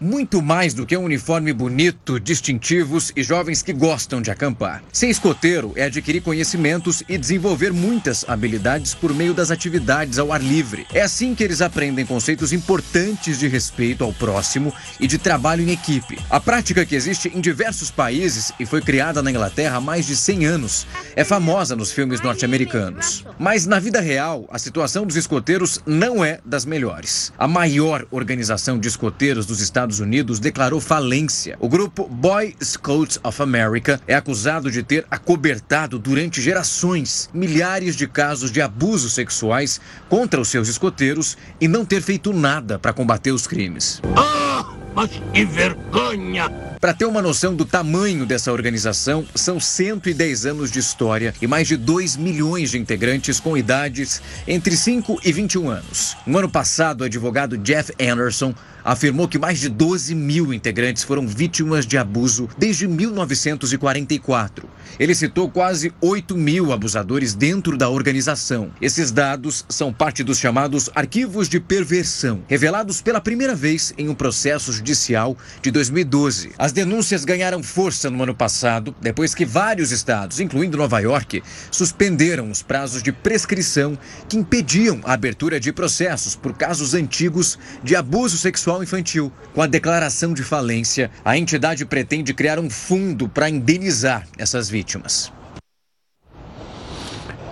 [0.00, 4.80] Muito mais do que um uniforme bonito, distintivos e jovens que gostam de acampar.
[4.92, 10.40] Ser escoteiro é adquirir conhecimentos e desenvolver muitas habilidades por meio das atividades ao ar
[10.40, 10.86] livre.
[10.94, 15.72] É assim que eles aprendem conceitos importantes de respeito ao próximo e de trabalho em
[15.72, 16.16] equipe.
[16.30, 20.14] A prática que existe em diversos países e foi criada na Inglaterra há mais de
[20.14, 23.24] 100 anos é famosa nos filmes norte-americanos.
[23.36, 27.32] Mas na vida real, a situação dos escoteiros não é das melhores.
[27.36, 31.56] A maior organização de escoteiros dos Estados Estados Unidos declarou falência.
[31.58, 38.06] O grupo Boy Scouts of America é acusado de ter acobertado durante gerações milhares de
[38.06, 43.32] casos de abusos sexuais contra os seus escoteiros e não ter feito nada para combater
[43.32, 44.02] os crimes.
[44.14, 46.50] Ah, mas que vergonha!
[46.80, 51.66] Para ter uma noção do tamanho dessa organização, são 110 anos de história e mais
[51.66, 56.16] de 2 milhões de integrantes com idades entre 5 e 21 anos.
[56.24, 61.26] No ano passado, o advogado Jeff Anderson afirmou que mais de 12 mil integrantes foram
[61.26, 64.68] vítimas de abuso desde 1944.
[64.98, 68.70] Ele citou quase 8 mil abusadores dentro da organização.
[68.80, 74.14] Esses dados são parte dos chamados arquivos de perversão, revelados pela primeira vez em um
[74.14, 76.52] processo judicial de 2012.
[76.58, 82.50] As denúncias ganharam força no ano passado, depois que vários estados, incluindo Nova York, suspenderam
[82.50, 88.36] os prazos de prescrição que impediam a abertura de processos por casos antigos de abuso
[88.36, 89.32] sexual infantil.
[89.54, 95.32] Com a declaração de falência, a entidade pretende criar um fundo para indenizar essas vítimas.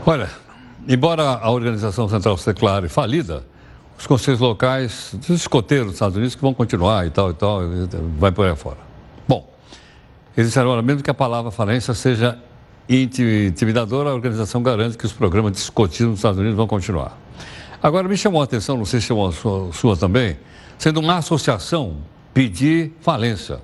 [0.05, 0.31] Olha,
[0.87, 3.45] embora a organização central seja clara e falida,
[3.99, 7.61] os conselhos locais, os escoteiros dos Estados Unidos que vão continuar e tal e tal,
[8.19, 8.86] vai por aí fora.
[10.37, 12.39] Eles disseram, olha, mesmo que a palavra falência seja
[12.89, 17.19] intimidadora, a organização garante que os programas de escotismo dos Estados Unidos vão continuar.
[17.83, 20.37] Agora, me chamou a atenção, não sei se chamou a sua, sua também,
[20.79, 21.97] sendo uma associação
[22.35, 23.61] pedir falência.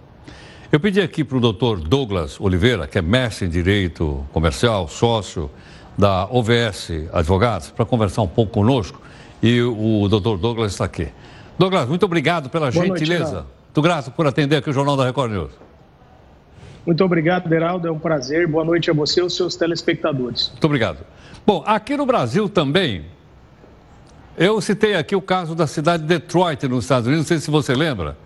[0.71, 5.51] Eu pedi aqui para o doutor Douglas Oliveira, que é mestre em Direito Comercial, sócio
[5.99, 9.01] da OVS Advogados, para conversar um pouco conosco.
[9.43, 11.09] E o doutor Douglas está aqui.
[11.59, 13.33] Douglas, muito obrigado pela Boa gentileza.
[13.33, 15.51] Noite, muito grato por atender aqui o Jornal da Record News.
[16.85, 17.87] Muito obrigado, Deraldo.
[17.87, 18.47] É um prazer.
[18.47, 20.49] Boa noite a você e aos seus telespectadores.
[20.51, 20.99] Muito obrigado.
[21.47, 23.05] Bom, aqui no Brasil também,
[24.37, 27.51] eu citei aqui o caso da cidade de Detroit, nos Estados Unidos, não sei se
[27.51, 28.17] você lembra.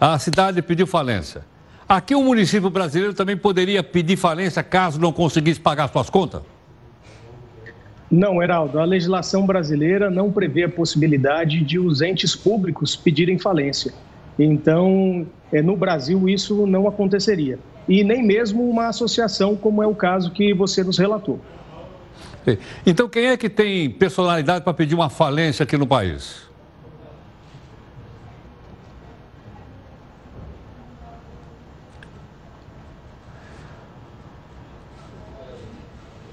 [0.00, 1.44] A cidade pediu falência.
[1.88, 6.42] Aqui o município brasileiro também poderia pedir falência caso não conseguisse pagar suas contas?
[8.10, 13.92] Não, Heraldo, a legislação brasileira não prevê a possibilidade de os entes públicos pedirem falência.
[14.38, 17.58] Então, é, no Brasil, isso não aconteceria.
[17.92, 21.38] E nem mesmo uma associação, como é o caso que você nos relatou.
[22.86, 26.48] Então, quem é que tem personalidade para pedir uma falência aqui no país?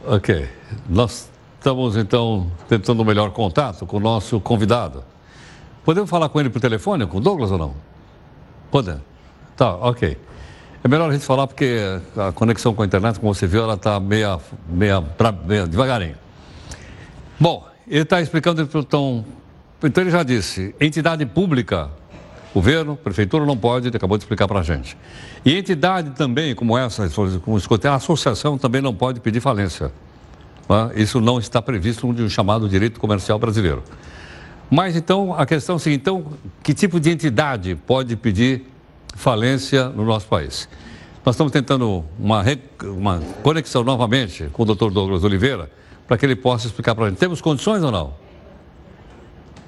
[0.08, 0.48] Ok.
[0.88, 5.04] Nós estamos, então, tentando o melhor contato com o nosso convidado.
[5.84, 7.76] Podemos falar com ele por telefone, com o Douglas ou não?
[8.72, 9.02] Podemos.
[9.58, 10.29] Tá, ok.
[10.84, 13.74] É melhor a gente falar porque a conexão com a internet, como você viu, ela
[13.74, 14.40] está meia,
[14.70, 15.04] meia,
[15.46, 16.16] meia devagarinho.
[17.38, 19.26] Bom, ele está explicando, então,
[19.84, 21.90] então ele já disse, entidade pública,
[22.54, 24.98] governo, prefeitura não pode, ele acabou de explicar para a gente.
[25.44, 27.10] E entidade também, como essa,
[27.44, 29.92] como escutei, a associação também não pode pedir falência.
[30.96, 33.84] Isso não está previsto no chamado direito comercial brasileiro.
[34.70, 36.26] Mas então, a questão é a seguinte, então,
[36.62, 38.79] que tipo de entidade pode pedir falência
[39.96, 40.68] no nosso país.
[41.26, 42.44] Nós estamos tentando uma,
[42.84, 45.70] uma conexão novamente com o doutor Douglas Oliveira
[46.08, 47.20] para que ele possa explicar para a gente.
[47.20, 48.14] Temos condições ou não?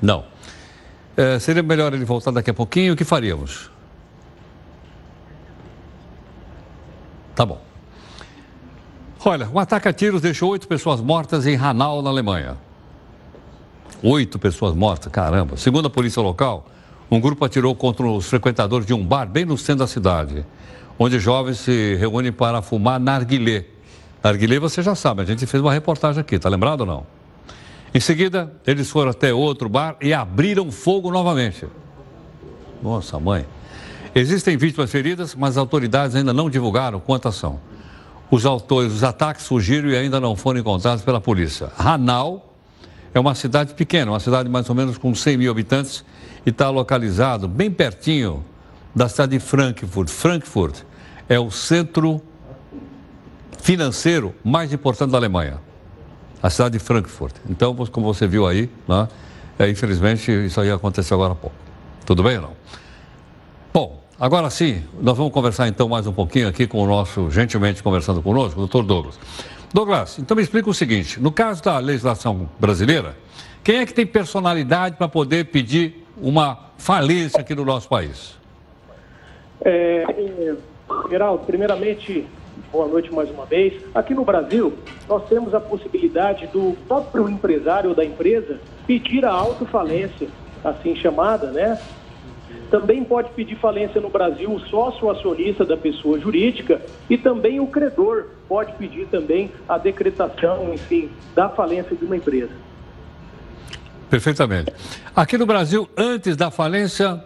[0.01, 0.25] Não.
[1.15, 2.93] É, seria melhor ele voltar daqui a pouquinho.
[2.93, 3.69] O que faríamos?
[7.35, 7.61] Tá bom.
[9.23, 12.57] Olha, um ataque a tiros deixou oito pessoas mortas em Hanau, na Alemanha.
[14.01, 15.57] Oito pessoas mortas, caramba.
[15.57, 16.67] Segundo a polícia local,
[17.11, 20.45] um grupo atirou contra os frequentadores de um bar bem no centro da cidade,
[20.97, 23.65] onde jovens se reúnem para fumar narguilé.
[24.23, 27.05] Narguilé você já sabe, a gente fez uma reportagem aqui, tá lembrado ou não?
[27.93, 31.67] Em seguida, eles foram até outro bar e abriram fogo novamente.
[32.81, 33.45] Nossa, mãe.
[34.15, 37.59] Existem vítimas feridas, mas as autoridades ainda não divulgaram quantas são.
[38.29, 41.69] Os autores dos ataques fugiram e ainda não foram encontrados pela polícia.
[41.77, 42.55] Hanau
[43.13, 46.05] é uma cidade pequena, uma cidade mais ou menos com 100 mil habitantes
[46.45, 48.43] e está localizado bem pertinho
[48.95, 50.09] da cidade de Frankfurt.
[50.09, 50.81] Frankfurt
[51.29, 52.21] é o centro
[53.59, 55.59] financeiro mais importante da Alemanha,
[56.41, 57.35] a cidade de Frankfurt.
[57.49, 59.07] Então, como você viu aí, né,
[59.57, 61.55] é, infelizmente isso aí aconteceu agora há pouco.
[62.05, 62.51] Tudo bem ou não?
[63.73, 67.81] Bom, agora sim, nós vamos conversar então mais um pouquinho aqui com o nosso, gentilmente
[67.83, 69.19] conversando conosco, o doutor Douglas.
[69.73, 73.15] Douglas, então me explica o seguinte: no caso da legislação brasileira,
[73.63, 78.39] quem é que tem personalidade para poder pedir uma falência aqui no nosso país?
[79.63, 80.05] É,
[81.09, 82.25] Geraldo, primeiramente,
[82.71, 83.81] boa noite mais uma vez.
[83.93, 84.73] Aqui no Brasil,
[85.07, 90.27] nós temos a possibilidade do próprio empresário da empresa pedir a autofalência,
[90.63, 91.79] assim chamada, né?
[92.69, 97.67] Também pode pedir falência no Brasil o sócio acionista da pessoa jurídica e também o
[97.67, 102.51] credor pode pedir também a decretação, enfim, da falência de uma empresa.
[104.11, 104.73] Perfeitamente.
[105.15, 107.23] Aqui no Brasil, antes da falência,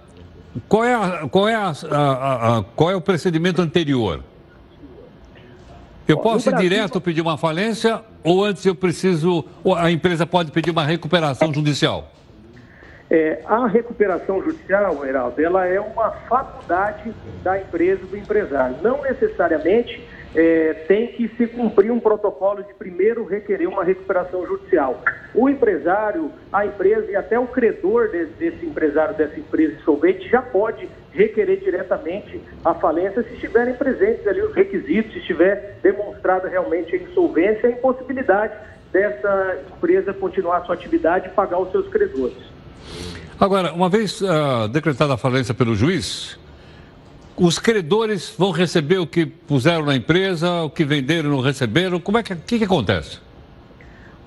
[0.69, 4.23] qual é, a, qual é, a, a, qual é o procedimento anterior?
[6.07, 6.69] Eu posso Brasil...
[6.69, 9.43] direto pedir uma falência ou antes eu preciso,
[9.75, 12.11] a empresa pode pedir uma recuperação judicial?
[13.09, 17.11] É, a recuperação judicial, Heraldo, ela é uma faculdade
[17.43, 18.75] da empresa, do empresário.
[18.83, 20.03] Não necessariamente
[20.35, 25.01] é, tem que se cumprir um protocolo de primeiro requerer uma recuperação judicial.
[25.33, 30.41] O empresário, a empresa e até o credor desse, desse empresário, dessa empresa insolvente, já
[30.41, 36.95] pode requerer diretamente a falência se estiverem presentes ali os requisitos, se estiver demonstrada realmente
[36.95, 38.53] a insolvência e a impossibilidade
[38.91, 42.37] dessa empresa continuar sua atividade e pagar os seus credores.
[43.39, 46.39] Agora, uma vez uh, decretada a falência pelo juiz,
[47.37, 51.99] os credores vão receber o que puseram na empresa, o que venderam não receberam.
[51.99, 53.19] Como é que, que, que acontece?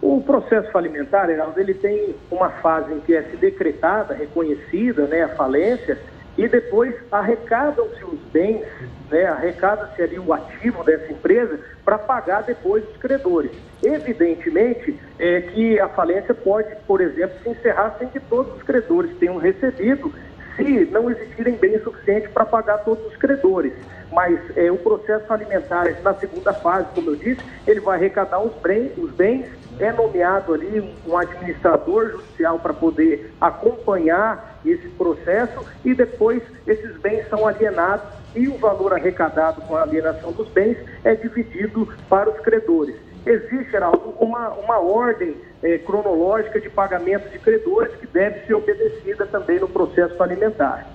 [0.01, 5.25] O processo falimentar, Heraldo, ele tem uma fase em que é se decretada, reconhecida né,
[5.25, 5.99] a falência,
[6.37, 8.65] e depois arrecadam-se os bens,
[9.11, 13.51] né, arrecada-se ali o ativo dessa empresa para pagar depois os credores.
[13.83, 19.11] Evidentemente é que a falência pode, por exemplo, se encerrar sem que todos os credores
[19.19, 20.13] tenham recebido
[20.59, 23.73] se não existirem bens suficientes para pagar todos os credores.
[24.13, 28.53] Mas é, o processo alimentar, na segunda fase, como eu disse, ele vai arrecadar os
[28.61, 29.47] bens, os bens
[29.79, 37.29] é nomeado ali um administrador judicial para poder acompanhar esse processo e depois esses bens
[37.29, 38.05] são alienados
[38.35, 42.97] e o valor arrecadado com a alienação dos bens é dividido para os credores.
[43.27, 49.27] Existe, Geraldo, uma, uma ordem é, cronológica de pagamento de credores que deve ser obedecida
[49.27, 50.87] também no processo alimentar.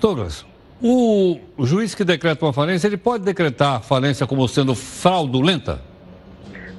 [0.00, 0.46] Douglas,
[0.82, 5.80] o juiz que decreta uma falência, ele pode decretar a falência como sendo fraudulenta?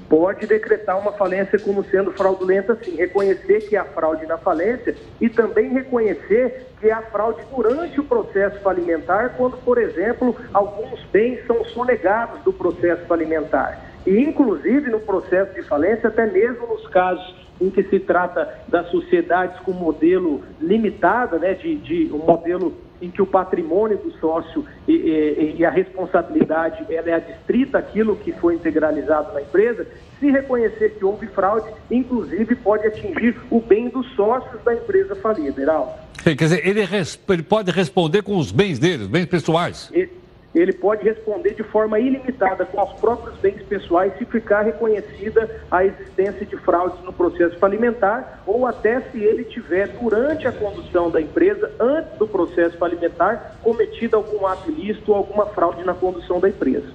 [0.09, 2.97] Pode decretar uma falência como sendo fraudulenta, sim.
[2.97, 8.59] Reconhecer que há fraude na falência e também reconhecer que há fraude durante o processo
[8.59, 13.90] falimentar, quando, por exemplo, alguns bens são sonegados do processo falimentar.
[14.05, 18.89] E, inclusive, no processo de falência, até mesmo nos casos em que se trata das
[18.89, 24.65] sociedades com modelo limitado, né, de, de um modelo em que o patrimônio do sócio
[24.87, 29.87] e, e, e, a responsabilidade ela é adstrita àquilo que foi integralizado na empresa,
[30.19, 35.59] se reconhecer que houve fraude, inclusive pode atingir o bem dos sócios da empresa falida,
[35.59, 35.91] Heraldo.
[36.23, 39.89] Sim, quer dizer, ele, ele pode responder com os bens dele, os bens pessoais.
[39.91, 40.07] E,
[40.53, 45.85] ele pode responder de forma ilimitada com os próprios bens pessoais se ficar reconhecida a
[45.85, 51.21] existência de fraudes no processo falimentar ou até se ele tiver, durante a condução da
[51.21, 56.49] empresa, antes do processo falimentar, cometido algum ato ilícito ou alguma fraude na condução da
[56.49, 56.87] empresa.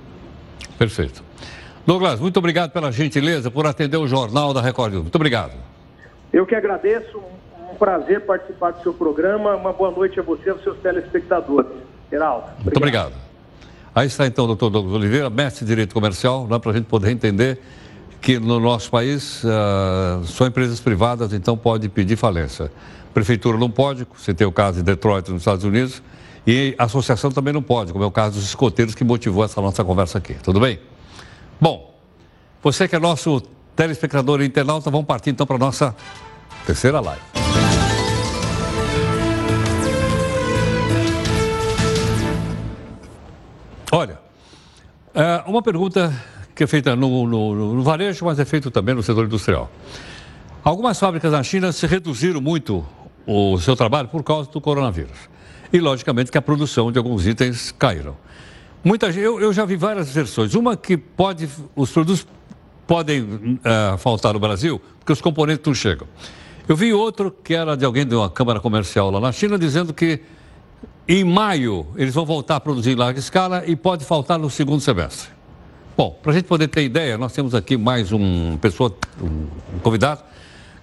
[0.78, 1.24] Perfeito.
[1.86, 4.92] Douglas, muito obrigado pela gentileza por atender o Jornal da Record.
[4.94, 5.52] Muito obrigado.
[6.32, 7.22] Eu que agradeço,
[7.70, 9.54] um prazer participar do seu programa.
[9.54, 11.70] Uma boa noite a você e aos seus telespectadores.
[12.10, 12.44] Geraldo.
[12.44, 12.64] Obrigado.
[12.64, 13.25] Muito obrigado.
[13.96, 16.84] Aí está então o doutor Douglas Oliveira, mestre de Direito Comercial, né, para a gente
[16.84, 17.58] poder entender
[18.20, 22.70] que no nosso país uh, só empresas privadas então pode pedir falência.
[23.14, 26.02] Prefeitura não pode, você tem o caso de Detroit nos Estados Unidos,
[26.46, 29.82] e associação também não pode, como é o caso dos escoteiros que motivou essa nossa
[29.82, 30.34] conversa aqui.
[30.42, 30.78] Tudo bem?
[31.58, 31.94] Bom,
[32.62, 33.40] você que é nosso
[33.74, 35.96] telespectador e internauta, vamos partir então para a nossa
[36.66, 37.45] terceira live.
[45.16, 46.12] É, uma pergunta
[46.54, 49.70] que é feita no, no, no varejo, mas é feita também no setor industrial.
[50.62, 52.84] Algumas fábricas na China se reduziram muito
[53.26, 55.16] o seu trabalho por causa do coronavírus.
[55.72, 58.16] E, logicamente, que a produção de alguns itens caíram.
[58.84, 60.54] Muita eu, eu já vi várias versões.
[60.54, 62.26] Uma que pode, os produtos
[62.86, 66.06] podem uh, faltar no Brasil, porque os componentes não chegam.
[66.68, 69.92] Eu vi outro que era de alguém de uma câmara comercial lá na China, dizendo
[69.92, 70.20] que
[71.08, 74.80] em maio, eles vão voltar a produzir em larga escala e pode faltar no segundo
[74.80, 75.28] semestre.
[75.96, 80.22] Bom, para a gente poder ter ideia, nós temos aqui mais um pessoa, um convidado,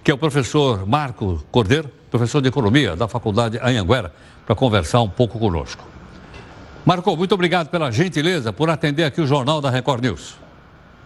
[0.02, 4.12] que é o professor Marco Cordeiro, professor de Economia da Faculdade Anhanguera,
[4.46, 5.84] para conversar um pouco conosco.
[6.84, 10.36] Marco, muito obrigado pela gentileza por atender aqui o Jornal da Record News.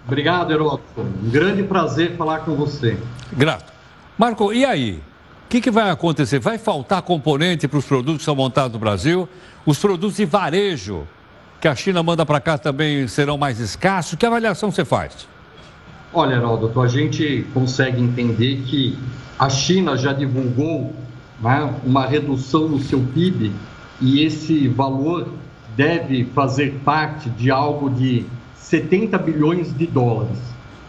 [0.07, 0.83] Obrigado, Heródoto.
[0.97, 2.97] Um grande prazer falar com você.
[3.33, 3.73] Grato.
[4.17, 5.03] Marco, e aí?
[5.49, 6.39] O que, que, vai acontecer?
[6.39, 9.27] Vai faltar componente para os produtos que são montados no Brasil?
[9.65, 11.09] Os produtos de varejo
[11.59, 14.15] que a China manda para cá também serão mais escassos?
[14.19, 15.27] Que avaliação você faz?
[16.13, 18.99] Olha, Heródoto, a gente consegue entender que
[19.39, 20.95] a China já divulgou
[21.41, 23.51] né, uma redução no seu PIB
[24.03, 25.29] e esse valor
[25.75, 30.39] deve fazer parte de algo de 70 bilhões de dólares.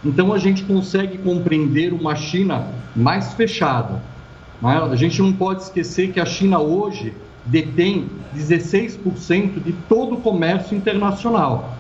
[0.03, 4.18] Então a gente consegue compreender uma China mais fechada.
[4.61, 7.13] A gente não pode esquecer que a China hoje
[7.45, 11.75] detém 16% de todo o comércio internacional.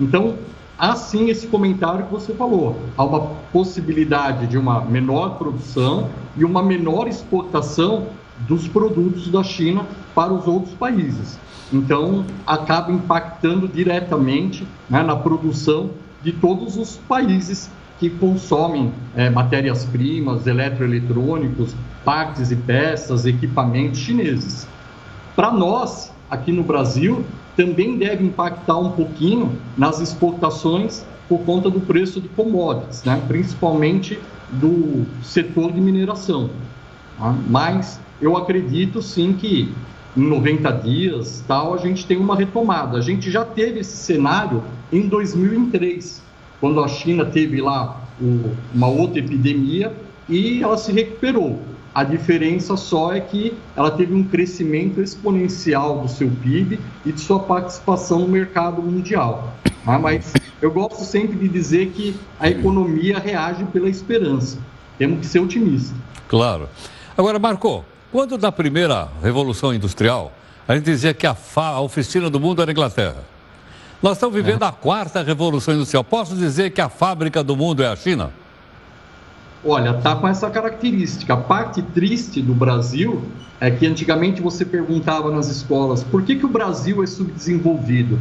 [0.00, 0.36] Então,
[0.78, 2.76] há sim esse comentário que você falou.
[2.96, 3.20] Há uma
[3.52, 8.06] possibilidade de uma menor produção e uma menor exportação
[8.40, 9.84] dos produtos da China
[10.14, 11.38] para os outros países.
[11.72, 15.90] Então, acaba impactando diretamente né, na produção
[16.22, 21.74] de todos os países que consomem é, matérias-primas, eletroeletrônicos,
[22.04, 24.66] partes e peças, equipamentos chineses.
[25.36, 27.24] Para nós, aqui no Brasil,
[27.56, 33.22] também deve impactar um pouquinho nas exportações por conta do preço de commodities, né?
[33.26, 34.18] principalmente
[34.50, 36.50] do setor de mineração.
[37.18, 37.34] Tá?
[37.48, 39.72] Mas eu acredito sim que
[40.16, 42.98] em 90 dias tal a gente tem uma retomada.
[42.98, 46.22] A gente já teve esse cenário em 2003,
[46.64, 48.00] quando a China teve lá
[48.74, 49.92] uma outra epidemia
[50.26, 51.60] e ela se recuperou.
[51.94, 57.20] A diferença só é que ela teve um crescimento exponencial do seu PIB e de
[57.20, 59.52] sua participação no mercado mundial.
[59.84, 59.98] Tá?
[59.98, 64.56] Mas eu gosto sempre de dizer que a economia reage pela esperança.
[64.96, 65.94] Temos que ser otimistas.
[66.28, 66.66] Claro.
[67.14, 70.32] Agora, Marco, quando da primeira Revolução Industrial,
[70.66, 73.33] a gente dizia que a, a oficina do mundo era a Inglaterra.
[74.04, 74.66] Nós estamos vivendo é.
[74.66, 76.04] a quarta Revolução Industrial.
[76.04, 78.30] Posso dizer que a fábrica do mundo é a China?
[79.64, 81.32] Olha, tá com essa característica.
[81.32, 83.22] A parte triste do Brasil
[83.58, 88.20] é que antigamente você perguntava nas escolas por que, que o Brasil é subdesenvolvido.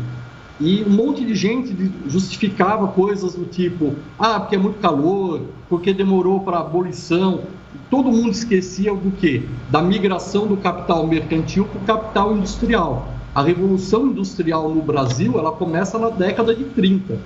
[0.57, 5.93] E um monte de gente justificava coisas do tipo: ah, porque é muito calor, porque
[5.93, 7.41] demorou para a abolição.
[7.89, 9.43] Todo mundo esquecia do quê?
[9.69, 13.13] Da migração do capital mercantil para o capital industrial.
[13.35, 17.17] A revolução industrial no Brasil ela começa na década de 30.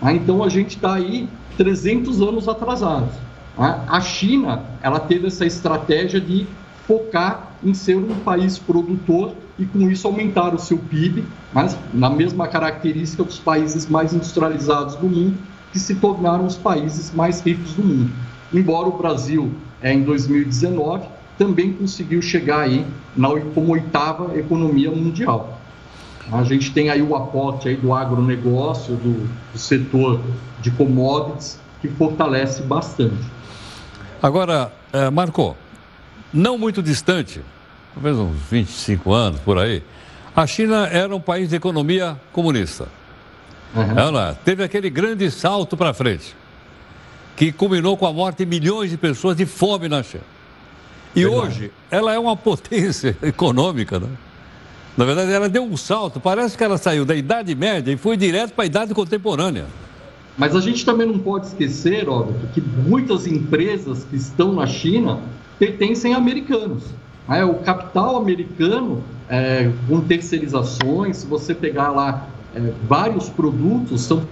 [0.00, 3.14] Ah, então a gente está aí 300 anos atrasados.
[3.58, 6.46] A China ela teve essa estratégia de
[6.86, 12.08] focar em ser um país produtor e com isso aumentar o seu PIB, mas na
[12.08, 15.36] mesma característica dos países mais industrializados do mundo,
[15.72, 18.10] que se tornaram os países mais ricos do mundo.
[18.52, 19.52] Embora o Brasil,
[19.82, 21.06] é, em 2019,
[21.40, 22.86] também conseguiu chegar aí
[23.16, 25.58] na, como oitava economia mundial.
[26.30, 30.20] A gente tem aí o aporte aí do agronegócio, do, do setor
[30.60, 33.24] de commodities, que fortalece bastante.
[34.22, 35.56] Agora, é, Marco,
[36.30, 37.40] não muito distante,
[37.94, 39.82] talvez uns 25 anos por aí,
[40.36, 42.86] a China era um país de economia comunista.
[43.74, 43.98] Uhum.
[43.98, 46.36] Ela teve aquele grande salto para frente,
[47.34, 50.22] que culminou com a morte de milhões de pessoas de fome na China.
[51.14, 51.46] E Verdade.
[51.46, 54.08] hoje, ela é uma potência econômica, né?
[54.96, 56.20] Na verdade, ela deu um salto.
[56.20, 59.66] Parece que ela saiu da Idade Média e foi direto para a Idade Contemporânea.
[60.36, 65.20] Mas a gente também não pode esquecer, óbvio, que muitas empresas que estão na China
[65.58, 66.84] pertencem a americanos.
[67.28, 74.26] É, o capital americano, é, com terceirizações, se você pegar lá é, vários produtos, são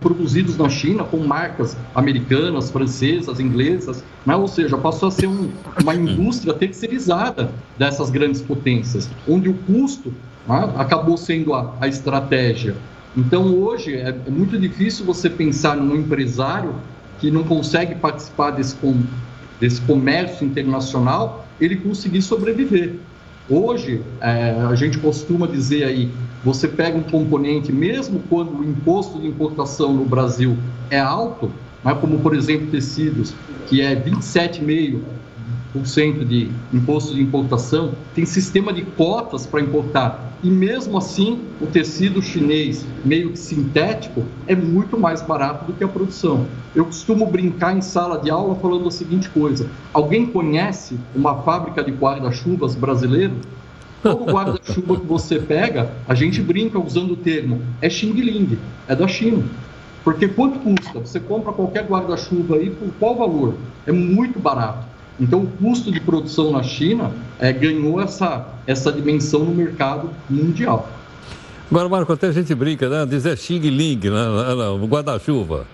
[0.00, 4.36] produzidos na China com marcas americanas, francesas, inglesas, né?
[4.36, 5.50] ou seja, passou a ser um,
[5.82, 10.12] uma indústria terceirizada dessas grandes potências, onde o custo
[10.46, 12.76] né, acabou sendo a, a estratégia.
[13.16, 16.74] Então, hoje, é, é muito difícil você pensar num empresário
[17.18, 19.02] que não consegue participar desse, com,
[19.60, 22.94] desse comércio internacional, ele conseguir sobreviver.
[23.50, 26.10] Hoje, é, a gente costuma dizer aí,
[26.44, 30.56] você pega um componente, mesmo quando o imposto de importação no Brasil
[30.90, 31.50] é alto,
[31.84, 33.34] né, como por exemplo tecidos,
[33.66, 40.96] que é 27,5% de imposto de importação, tem sistema de cotas para importar e mesmo
[40.96, 46.46] assim o tecido chinês meio que sintético é muito mais barato do que a produção.
[46.74, 51.82] Eu costumo brincar em sala de aula falando a seguinte coisa: alguém conhece uma fábrica
[51.82, 53.34] de guarda-chuvas brasileiro?
[54.02, 58.94] Todo guarda-chuva que você pega, a gente brinca usando o termo, é Xing Ling, é
[58.94, 59.42] da China.
[60.04, 61.00] Porque quanto custa?
[61.00, 63.54] Você compra qualquer guarda-chuva aí por qual valor?
[63.86, 64.86] É muito barato.
[65.20, 70.88] Então, o custo de produção na China é, ganhou essa, essa dimensão no mercado mundial.
[71.68, 73.04] Agora, Marco, até a gente brinca, né?
[73.04, 74.28] Dizer Xing Ling, né?
[74.80, 75.66] o guarda-chuva.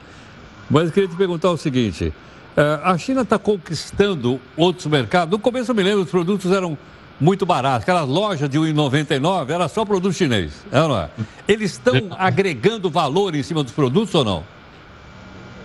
[0.69, 2.13] Mas eu queria te perguntar o seguinte:
[2.57, 5.31] é, a China está conquistando outros mercados.
[5.31, 6.77] No começo eu me lembro, os produtos eram
[7.21, 7.83] muito baratos.
[7.83, 11.09] Aquelas lojas de 1,99 era só produto chinês, é não é?
[11.47, 14.43] Eles estão agregando valor em cima dos produtos ou não?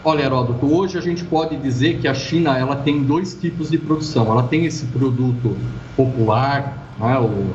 [0.04, 3.78] Olha, Heródoto, hoje a gente pode dizer que a China ela tem dois tipos de
[3.78, 4.32] produção.
[4.32, 5.58] Ela tem esse produto
[5.96, 7.54] popular, né, o,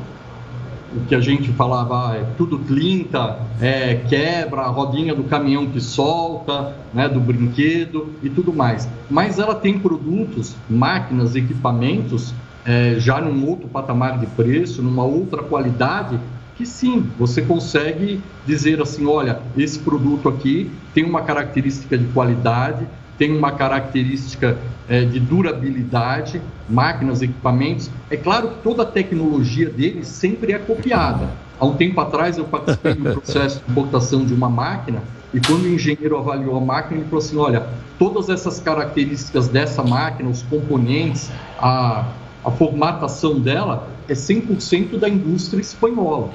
[0.95, 5.67] o que a gente falava ah, é tudo clinta, é, quebra, a rodinha do caminhão
[5.67, 8.89] que solta, né, do brinquedo e tudo mais.
[9.11, 12.35] Mas ela tem produtos, máquinas, equipamentos,
[12.65, 16.19] é, já num outro patamar de preço, numa outra qualidade,
[16.57, 22.87] que sim, você consegue dizer assim, olha, esse produto aqui tem uma característica de qualidade,
[23.19, 24.57] tem uma característica
[24.89, 27.91] é, de durabilidade, máquinas, equipamentos.
[28.11, 31.29] É claro que toda a tecnologia dele sempre é copiada.
[31.59, 35.03] Há um tempo atrás eu participei de um processo de importação de uma máquina
[35.33, 37.67] e quando o engenheiro avaliou a máquina, ele falou assim, olha,
[37.99, 42.05] todas essas características dessa máquina, os componentes, a,
[42.45, 46.31] a formatação dela é 100% da indústria espanhola.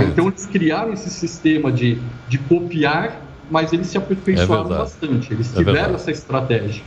[0.00, 1.98] Então eles criaram esse sistema de,
[2.28, 5.32] de copiar, mas eles se aperfeiçoaram é bastante.
[5.32, 5.94] Eles é tiveram verdade.
[5.94, 6.82] essa estratégia.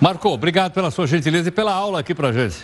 [0.00, 2.56] Marco, obrigado pela sua gentileza e pela aula aqui para gente.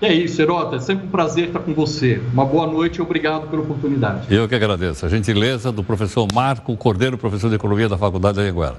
[0.00, 0.76] É isso, Herota.
[0.76, 2.20] É sempre um prazer estar com você.
[2.32, 4.32] Uma boa noite e obrigado pela oportunidade.
[4.32, 5.04] Eu que agradeço.
[5.04, 8.76] A gentileza do professor Marco Cordeiro, professor de Economia da Faculdade da Anguera.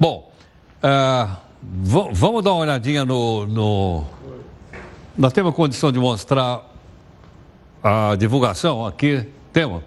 [0.00, 0.32] Bom,
[0.82, 1.36] uh,
[2.12, 4.04] vamos dar uma olhadinha no, no...
[5.16, 6.68] Nós temos condição de mostrar
[7.80, 9.84] a divulgação aqui tema?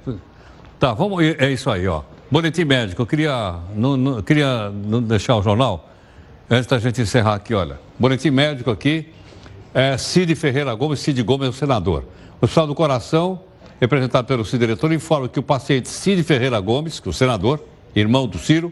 [0.79, 1.21] Tá, vamos.
[1.21, 2.03] É isso aí, ó.
[2.31, 3.01] Boletim médico.
[3.01, 5.89] Eu queria não, não, queria não deixar o jornal
[6.49, 7.77] antes da gente encerrar aqui, olha.
[7.99, 9.09] Boletim médico aqui.
[9.73, 12.05] É Cid Ferreira Gomes, Cid Gomes é o senador.
[12.39, 13.41] O Hospital do Coração,
[13.81, 17.61] representado pelo Cid diretor, informa que o paciente Cid Ferreira Gomes, que é o senador,
[17.93, 18.71] irmão do Ciro,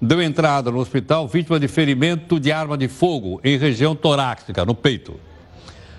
[0.00, 4.74] deu entrada no hospital vítima de ferimento de arma de fogo em região torácica, no
[4.74, 5.14] peito.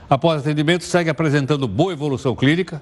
[0.09, 2.81] Após atendimento, segue apresentando boa evolução clínica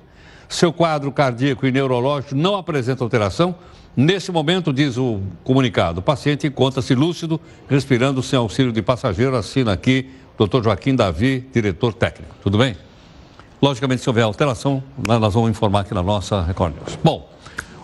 [0.51, 3.55] seu quadro cardíaco e neurológico não apresenta alteração.
[3.95, 9.35] Nesse momento, diz o comunicado, o paciente encontra-se lúcido, respirando sem auxílio de passageiro.
[9.35, 10.63] Assina aqui Dr.
[10.63, 12.35] Joaquim Davi, diretor técnico.
[12.43, 12.75] Tudo bem?
[13.61, 16.99] Logicamente, se houver alteração, nós vamos informar aqui na nossa Record News.
[17.01, 17.29] Bom,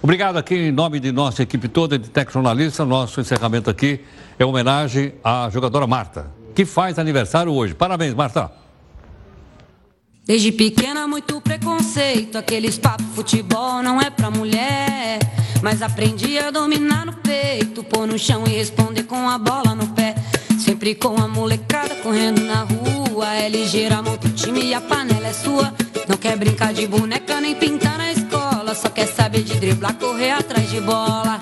[0.02, 2.84] obrigado aqui em nome de nossa equipe toda de Tec Jornalista.
[2.84, 4.02] Nosso encerramento aqui
[4.38, 7.74] é homenagem à jogadora Marta, que faz aniversário hoje.
[7.74, 8.67] Parabéns, Marta.
[10.28, 12.38] Desde pequena, muito preconceito.
[12.38, 15.20] Aqueles papos, futebol não é pra mulher.
[15.64, 19.88] Mas aprendi a dominar no peito, pôr no chão e responder com a bola no
[19.88, 20.16] pé.
[20.60, 23.34] Sempre com a molecada correndo na rua.
[23.36, 25.74] É ligeira, monta o time e a panela é sua.
[26.10, 28.76] Não quer brincar de boneca nem pintar na escola.
[28.76, 31.40] Só quer saber de driblar, correr atrás de bola.